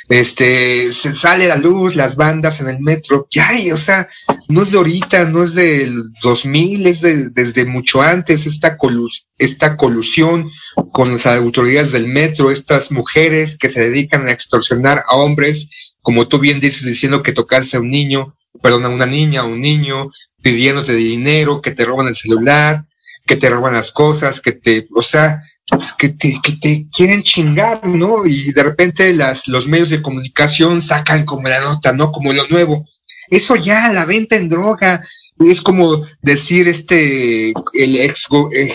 Este, 0.08 0.92
se 0.92 1.16
sale 1.16 1.48
la 1.48 1.56
luz 1.56 1.96
las 1.96 2.16
bandas 2.16 2.60
en 2.62 2.68
el 2.68 2.80
metro. 2.80 3.28
Ya 3.32 3.50
hay, 3.50 3.72
o 3.72 3.78
sea, 3.78 4.08
no 4.48 4.62
es 4.62 4.72
de 4.72 4.78
ahorita, 4.78 5.26
no 5.26 5.44
es 5.44 5.54
del 5.54 6.12
2000, 6.22 6.88
es 6.88 7.02
de, 7.02 7.30
desde 7.30 7.66
mucho 7.66 8.02
antes 8.02 8.46
esta, 8.46 8.78
colus, 8.78 9.26
esta 9.38 9.78
colusión 9.78 10.50
con 10.92 11.12
las 11.12 11.26
autoridades 11.26 11.92
del 11.92 12.08
metro, 12.08 12.52
estas 12.52 12.92
mujeres 12.92 13.58
que 13.58 13.70
se 13.70 13.82
dedican 13.82 14.28
a 14.28 14.32
extorsionar 14.32 15.04
a 15.08 15.16
hombres, 15.16 15.70
como 16.02 16.28
tú 16.28 16.40
bien 16.40 16.60
dices, 16.60 16.86
diciendo 16.86 17.24
que 17.24 17.32
tocaste 17.32 17.78
a 17.78 17.80
un 17.80 17.90
niño, 17.90 18.34
perdón, 18.62 18.86
a 18.86 18.90
una 18.90 19.06
niña, 19.06 19.42
a 19.42 19.46
un 19.46 19.62
niño, 19.62 20.12
pidiéndote 20.42 20.94
dinero, 20.96 21.62
que 21.62 21.72
te 21.72 21.86
roban 21.86 22.08
el 22.08 22.16
celular, 22.16 22.86
que 23.26 23.36
te 23.36 23.50
roban 23.50 23.74
las 23.74 23.92
cosas, 23.92 24.40
que 24.40 24.52
te, 24.52 24.88
o 24.96 25.02
sea, 25.02 25.42
pues 25.68 25.94
que 25.94 26.10
te, 26.10 26.40
que 26.44 26.54
te 26.54 26.88
quieren 26.96 27.24
chingar, 27.24 27.86
¿no? 27.88 28.26
Y 28.26 28.52
de 28.52 28.64
repente 28.64 29.14
las, 29.14 29.48
los 29.48 29.68
medios 29.68 29.90
de 29.90 30.02
comunicación 30.02 30.82
sacan 30.82 31.26
como 31.26 31.48
la 31.48 31.60
nota, 31.60 31.92
¿no? 31.92 32.12
Como 32.12 32.34
lo 32.34 32.48
nuevo. 32.48 32.84
Eso 33.30 33.56
ya, 33.56 33.92
la 33.92 34.06
venta 34.06 34.36
en 34.36 34.50
droga, 34.50 35.02
es 35.40 35.62
como 35.62 36.06
decir 36.22 36.68
este, 36.68 37.50
el 37.74 37.96
ex 37.98 38.28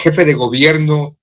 jefe 0.02 0.24
de 0.24 0.34
gobierno, 0.34 1.16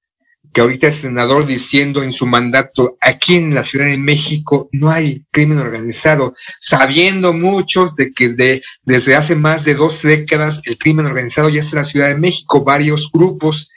que 0.53 0.61
ahorita 0.61 0.87
es 0.87 0.95
senador, 0.95 1.45
diciendo 1.45 2.01
en 2.01 2.11
su 2.11 2.25
mandato, 2.25 2.97
aquí 2.99 3.35
en 3.35 3.53
la 3.53 3.61
Ciudad 3.63 3.85
de 3.85 3.97
México 3.97 4.69
no 4.71 4.89
hay 4.89 5.23
crimen 5.29 5.59
organizado, 5.59 6.33
sabiendo 6.59 7.33
muchos 7.33 7.95
de 7.95 8.11
que 8.11 8.29
desde, 8.29 8.61
desde 8.83 9.15
hace 9.15 9.35
más 9.35 9.65
de 9.65 9.75
dos 9.75 10.01
décadas 10.01 10.61
el 10.65 10.77
crimen 10.79 11.05
organizado 11.05 11.49
ya 11.49 11.59
está 11.59 11.75
en 11.77 11.81
la 11.83 11.89
Ciudad 11.89 12.07
de 12.07 12.17
México, 12.17 12.63
varios 12.63 13.11
grupos 13.11 13.69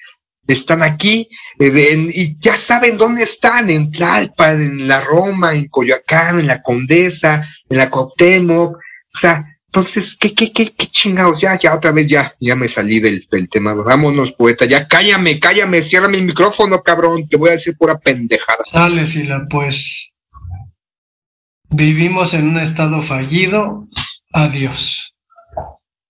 están 0.47 0.83
aquí 0.83 1.29
eh, 1.59 1.89
en- 1.93 2.11
y 2.13 2.37
ya 2.39 2.57
saben 2.57 2.97
dónde 2.97 3.25
están, 3.25 3.69
en 3.69 3.91
Tlalpan, 3.93 4.61
en 4.63 4.89
la 4.89 5.01
Roma, 5.03 5.55
en 5.55 5.69
Coyoacán, 5.69 6.41
en 6.41 6.47
la 6.47 6.63
Condesa, 6.63 7.47
en 7.69 7.77
la 7.79 7.91
Cuauhtémoc, 7.91 8.79
o 9.15 9.19
sea, 9.19 9.45
Entonces, 9.67 10.17
¿qué, 10.19 10.35
qué, 10.35 10.53
qué, 10.53 10.73
qué 10.73 10.87
chingados? 10.87 11.41
Ya, 11.41 11.57
ya, 11.57 11.75
otra 11.75 11.93
vez, 11.93 12.09
ya, 12.09 12.35
ya 12.41 12.57
me 12.57 12.67
salí 12.67 12.99
del, 12.99 13.27
del 13.31 13.49
tema. 13.49 13.73
Vámonos, 13.73 14.33
poeta, 14.33 14.65
ya 14.65 14.89
cállame, 14.89 15.39
cállame, 15.39 15.81
ciérrame 15.83 16.19
el 16.19 16.25
micrófono, 16.25 16.83
cabrón. 16.83 17.29
Te 17.29 17.37
voy 17.37 17.51
a 17.51 17.53
decir 17.53 17.77
pura 17.77 17.97
pendejada. 17.97 18.65
Sale, 18.67 19.07
Sila, 19.07 19.47
pues. 19.49 20.11
Vivimos 21.69 22.35
en 22.35 22.49
un 22.49 22.59
estado 22.59 23.01
fallido. 23.01 23.87
Adiós. 24.33 25.15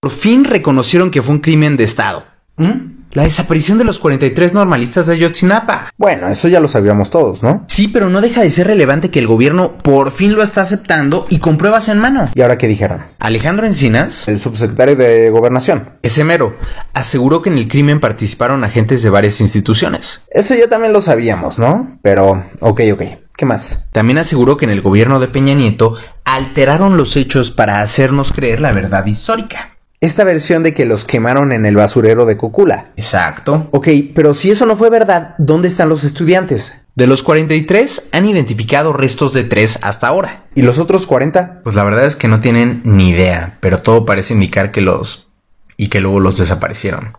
Por 0.01 0.13
fin 0.13 0.45
reconocieron 0.45 1.11
que 1.11 1.21
fue 1.21 1.35
un 1.35 1.41
crimen 1.41 1.77
de 1.77 1.85
Estado. 1.85 2.27
¿Mm? 2.57 3.00
La 3.13 3.25
desaparición 3.25 3.77
de 3.77 3.83
los 3.83 3.99
43 3.99 4.53
normalistas 4.53 5.09
de 5.09 5.15
Ayotzinapa. 5.15 5.93
Bueno, 5.97 6.29
eso 6.29 6.47
ya 6.47 6.61
lo 6.61 6.69
sabíamos 6.69 7.11
todos, 7.11 7.43
¿no? 7.43 7.65
Sí, 7.67 7.89
pero 7.89 8.09
no 8.09 8.21
deja 8.21 8.43
de 8.43 8.53
ser 8.53 8.69
relevante 8.69 9.11
que 9.11 9.19
el 9.19 9.27
gobierno 9.27 9.79
por 9.79 10.13
fin 10.13 10.35
lo 10.35 10.45
está 10.45 10.61
aceptando 10.61 11.27
y 11.29 11.41
con 11.41 11.57
pruebas 11.57 11.89
en 11.89 11.99
mano. 11.99 12.31
¿Y 12.35 12.43
ahora 12.43 12.57
qué 12.57 12.69
dijeron? 12.69 13.03
Alejandro 13.19 13.67
Encinas, 13.67 14.29
el 14.29 14.39
subsecretario 14.39 14.95
de 14.95 15.29
Gobernación, 15.31 15.91
ese 16.03 16.23
mero, 16.23 16.57
aseguró 16.95 17.43
que 17.43 17.51
en 17.51 17.59
el 17.59 17.67
crimen 17.67 17.99
participaron 17.99 18.63
agentes 18.63 19.03
de 19.03 19.11
varias 19.11 19.41
instituciones. 19.41 20.23
Eso 20.31 20.55
ya 20.55 20.69
también 20.69 20.93
lo 20.93 21.01
sabíamos, 21.01 21.59
¿no? 21.59 21.99
Pero, 22.03 22.45
ok, 22.61 22.81
ok. 22.93 23.03
¿Qué 23.37 23.45
más? 23.45 23.89
También 23.91 24.19
aseguró 24.19 24.57
que 24.57 24.67
en 24.67 24.71
el 24.71 24.83
gobierno 24.83 25.19
de 25.19 25.27
Peña 25.27 25.55
Nieto 25.55 25.95
alteraron 26.25 26.97
los 26.97 27.17
hechos 27.17 27.51
para 27.51 27.81
hacernos 27.81 28.33
creer 28.33 28.61
la 28.61 28.71
verdad 28.71 29.05
histórica. 29.07 29.80
Esta 30.03 30.25
versión 30.25 30.63
de 30.63 30.73
que 30.73 30.87
los 30.87 31.05
quemaron 31.05 31.53
en 31.53 31.67
el 31.67 31.77
basurero 31.77 32.25
de 32.25 32.39
Cocula. 32.39 32.87
Exacto. 32.97 33.69
Ok, 33.71 33.89
pero 34.15 34.33
si 34.33 34.51
eso 34.51 34.65
no 34.65 34.75
fue 34.75 34.89
verdad, 34.89 35.35
¿dónde 35.37 35.69
están 35.69 35.91
los 35.91 36.05
estudiantes? 36.05 36.87
De 36.95 37.07
los 37.07 37.23
43 37.23 38.09
han 38.13 38.25
identificado 38.25 38.95
restos 38.95 39.35
de 39.35 39.45
3 39.45 39.81
hasta 39.83 40.09
ahora. 40.09 40.47
¿Y 40.55 40.63
los 40.63 40.79
otros 40.79 41.07
40? 41.07 41.61
Pues 41.63 41.77
la 41.77 41.85
verdad 41.85 42.07
es 42.07 42.17
que 42.17 42.29
no 42.29 42.41
tienen 42.41 42.81
ni 42.85 43.11
idea, 43.11 43.59
pero 43.61 43.83
todo 43.83 44.07
parece 44.07 44.33
indicar 44.33 44.73
que 44.73 44.81
los... 44.81 45.29
y 45.77 45.89
que 45.89 46.01
luego 46.01 46.19
los 46.19 46.39
desaparecieron. 46.39 47.19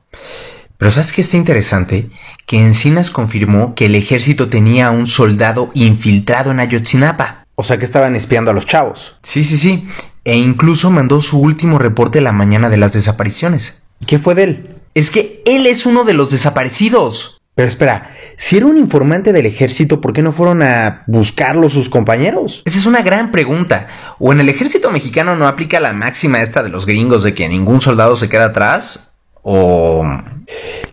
Pero 0.79 0.89
¿sabes 0.89 1.13
qué 1.13 1.21
está 1.21 1.37
interesante? 1.37 2.09
Que 2.47 2.57
Encinas 2.57 3.11
confirmó 3.11 3.75
que 3.75 3.85
el 3.85 3.93
ejército 3.93 4.49
tenía 4.49 4.87
a 4.87 4.91
un 4.91 5.05
soldado 5.05 5.69
infiltrado 5.75 6.49
en 6.49 6.59
Ayotzinapa. 6.59 7.45
O 7.53 7.61
sea 7.61 7.77
que 7.77 7.85
estaban 7.85 8.15
espiando 8.15 8.49
a 8.49 8.55
los 8.55 8.65
chavos. 8.65 9.17
Sí, 9.21 9.43
sí, 9.43 9.59
sí. 9.59 9.87
E 10.23 10.35
incluso 10.35 10.91
mandó 10.91 11.21
su 11.21 11.39
último 11.39 11.79
reporte 11.79 12.21
la 12.21 12.31
mañana 12.31 12.69
de 12.69 12.77
las 12.77 12.93
desapariciones. 12.93 13.81
¿Y 13.99 14.05
qué 14.05 14.19
fue 14.19 14.35
de 14.35 14.43
él? 14.43 14.75
Es 14.93 15.09
que 15.09 15.41
él 15.45 15.65
es 15.67 15.85
uno 15.85 16.03
de 16.03 16.13
los 16.13 16.31
desaparecidos. 16.31 17.41
Pero 17.55 17.67
espera, 17.67 18.11
si 18.37 18.57
era 18.57 18.65
un 18.65 18.77
informante 18.77 19.33
del 19.33 19.45
ejército, 19.45 19.99
¿por 19.99 20.13
qué 20.13 20.21
no 20.21 20.31
fueron 20.31 20.63
a 20.63 21.03
buscarlo 21.07 21.69
sus 21.69 21.89
compañeros? 21.89 22.61
Esa 22.65 22.79
es 22.79 22.85
una 22.85 23.01
gran 23.01 23.31
pregunta. 23.31 23.87
¿O 24.19 24.31
en 24.31 24.39
el 24.39 24.49
ejército 24.49 24.89
mexicano 24.89 25.35
no 25.35 25.47
aplica 25.47 25.79
la 25.79 25.91
máxima 25.91 26.41
esta 26.41 26.63
de 26.63 26.69
los 26.69 26.85
gringos 26.85 27.23
de 27.23 27.33
que 27.33 27.49
ningún 27.49 27.81
soldado 27.81 28.15
se 28.15 28.29
queda 28.29 28.45
atrás? 28.45 29.11
¿O... 29.41 30.05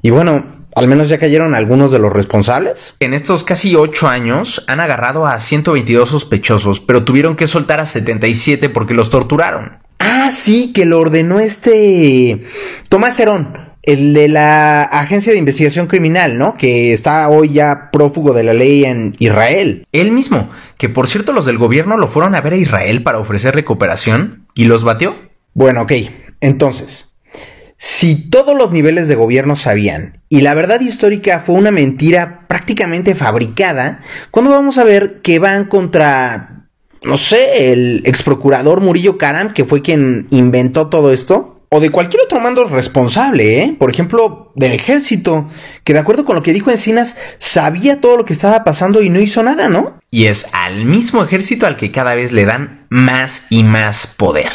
Y 0.03 0.11
bueno, 0.11 0.58
al 0.79 0.87
menos 0.89 1.09
ya 1.09 1.19
cayeron 1.19 1.55
algunos 1.55 1.91
de 1.91 1.99
los 1.99 2.13
responsables. 2.13 2.95
En 3.01 3.13
estos 3.13 3.43
casi 3.43 3.75
ocho 3.75 4.09
años 4.09 4.65
han 4.69 4.81
agarrado 4.81 5.27
a 5.27 5.39
122 5.39 6.09
sospechosos, 6.09 6.81
pero 6.81 7.05
tuvieron 7.05 7.35
que 7.35 7.49
soltar 7.49 7.81
a 7.81 7.87
77 7.87 8.69
porque 8.69 8.95
los 8.95 9.11
torturaron. 9.11 9.79
Ah, 9.99 10.31
sí, 10.31 10.73
que 10.73 10.85
lo 10.85 11.01
ordenó 11.01 11.41
este 11.41 12.43
Tomás 12.89 13.19
Herón, 13.19 13.59
el 13.83 14.15
de 14.15 14.29
la 14.29 14.85
Agencia 14.85 15.33
de 15.33 15.39
Investigación 15.39 15.89
Criminal, 15.89 16.39
¿no? 16.39 16.57
Que 16.57 16.93
está 16.93 17.29
hoy 17.29 17.53
ya 17.53 17.91
prófugo 17.91 18.33
de 18.33 18.45
la 18.45 18.53
ley 18.53 18.85
en 18.85 19.17
Israel. 19.19 19.85
Él 19.91 20.13
mismo, 20.13 20.51
que 20.77 20.89
por 20.89 21.09
cierto 21.09 21.33
los 21.33 21.47
del 21.47 21.59
gobierno 21.59 21.97
lo 21.97 22.07
fueron 22.07 22.37
a 22.37 22.41
ver 22.41 22.53
a 22.53 22.57
Israel 22.57 23.03
para 23.03 23.19
ofrecer 23.19 23.55
recuperación 23.55 24.47
y 24.55 24.67
los 24.67 24.85
batió. 24.85 25.17
Bueno, 25.55 25.83
ok, 25.83 25.93
entonces, 26.41 27.08
si 27.79 28.17
todos 28.17 28.57
los 28.57 28.73
niveles 28.73 29.07
de 29.07 29.15
gobierno 29.15 29.55
sabían 29.55 30.21
y 30.29 30.41
la 30.41 30.53
verdad 30.55 30.81
histórica 30.81 31.41
fue 31.47 31.55
una 31.55 31.71
mentira 31.71 32.47
prácticamente 32.49 33.15
fabricada, 33.15 34.01
¿cuándo 34.33 34.51
vamos 34.51 34.79
a 34.79 34.85
ver 34.85 35.21
que 35.23 35.39
van 35.39 35.67
contra, 35.67 36.67
no 37.05 37.17
sé, 37.17 37.73
el 37.73 38.03
ex 38.05 38.25
procurador 38.25 38.81
Murillo 38.81 39.17
Karam, 39.17 39.55
que 39.55 39.65
fue 39.65 39.81
quien 39.81 40.27
inventó 40.31 40.89
todo 40.89 41.13
esto? 41.13 41.55
O 41.71 41.81
de 41.81 41.91
cualquier 41.91 42.23
otro 42.25 42.41
mando 42.41 42.65
responsable, 42.65 43.63
¿eh? 43.63 43.77
Por 43.79 43.93
ejemplo, 43.93 44.53
del 44.57 44.73
ejército, 44.73 45.49
que 45.85 45.93
de 45.93 45.99
acuerdo 45.99 46.25
con 46.25 46.35
lo 46.35 46.43
que 46.43 46.55
dijo 46.55 46.71
Encinas, 46.71 47.17
sabía 47.37 48.01
todo 48.01 48.17
lo 48.17 48.25
que 48.25 48.33
estaba 48.33 48.65
pasando 48.65 49.03
y 49.03 49.11
no 49.11 49.21
hizo 49.21 49.43
nada, 49.43 49.69
¿no? 49.69 49.99
Y 50.11 50.27
es 50.27 50.47
al 50.53 50.87
mismo 50.87 51.23
ejército 51.23 51.67
al 51.67 51.77
que 51.77 51.93
cada 51.93 52.15
vez 52.15 52.33
le 52.33 52.47
dan 52.47 52.87
más 52.89 53.43
y 53.51 53.63
más 53.63 54.07
poder. 54.07 54.53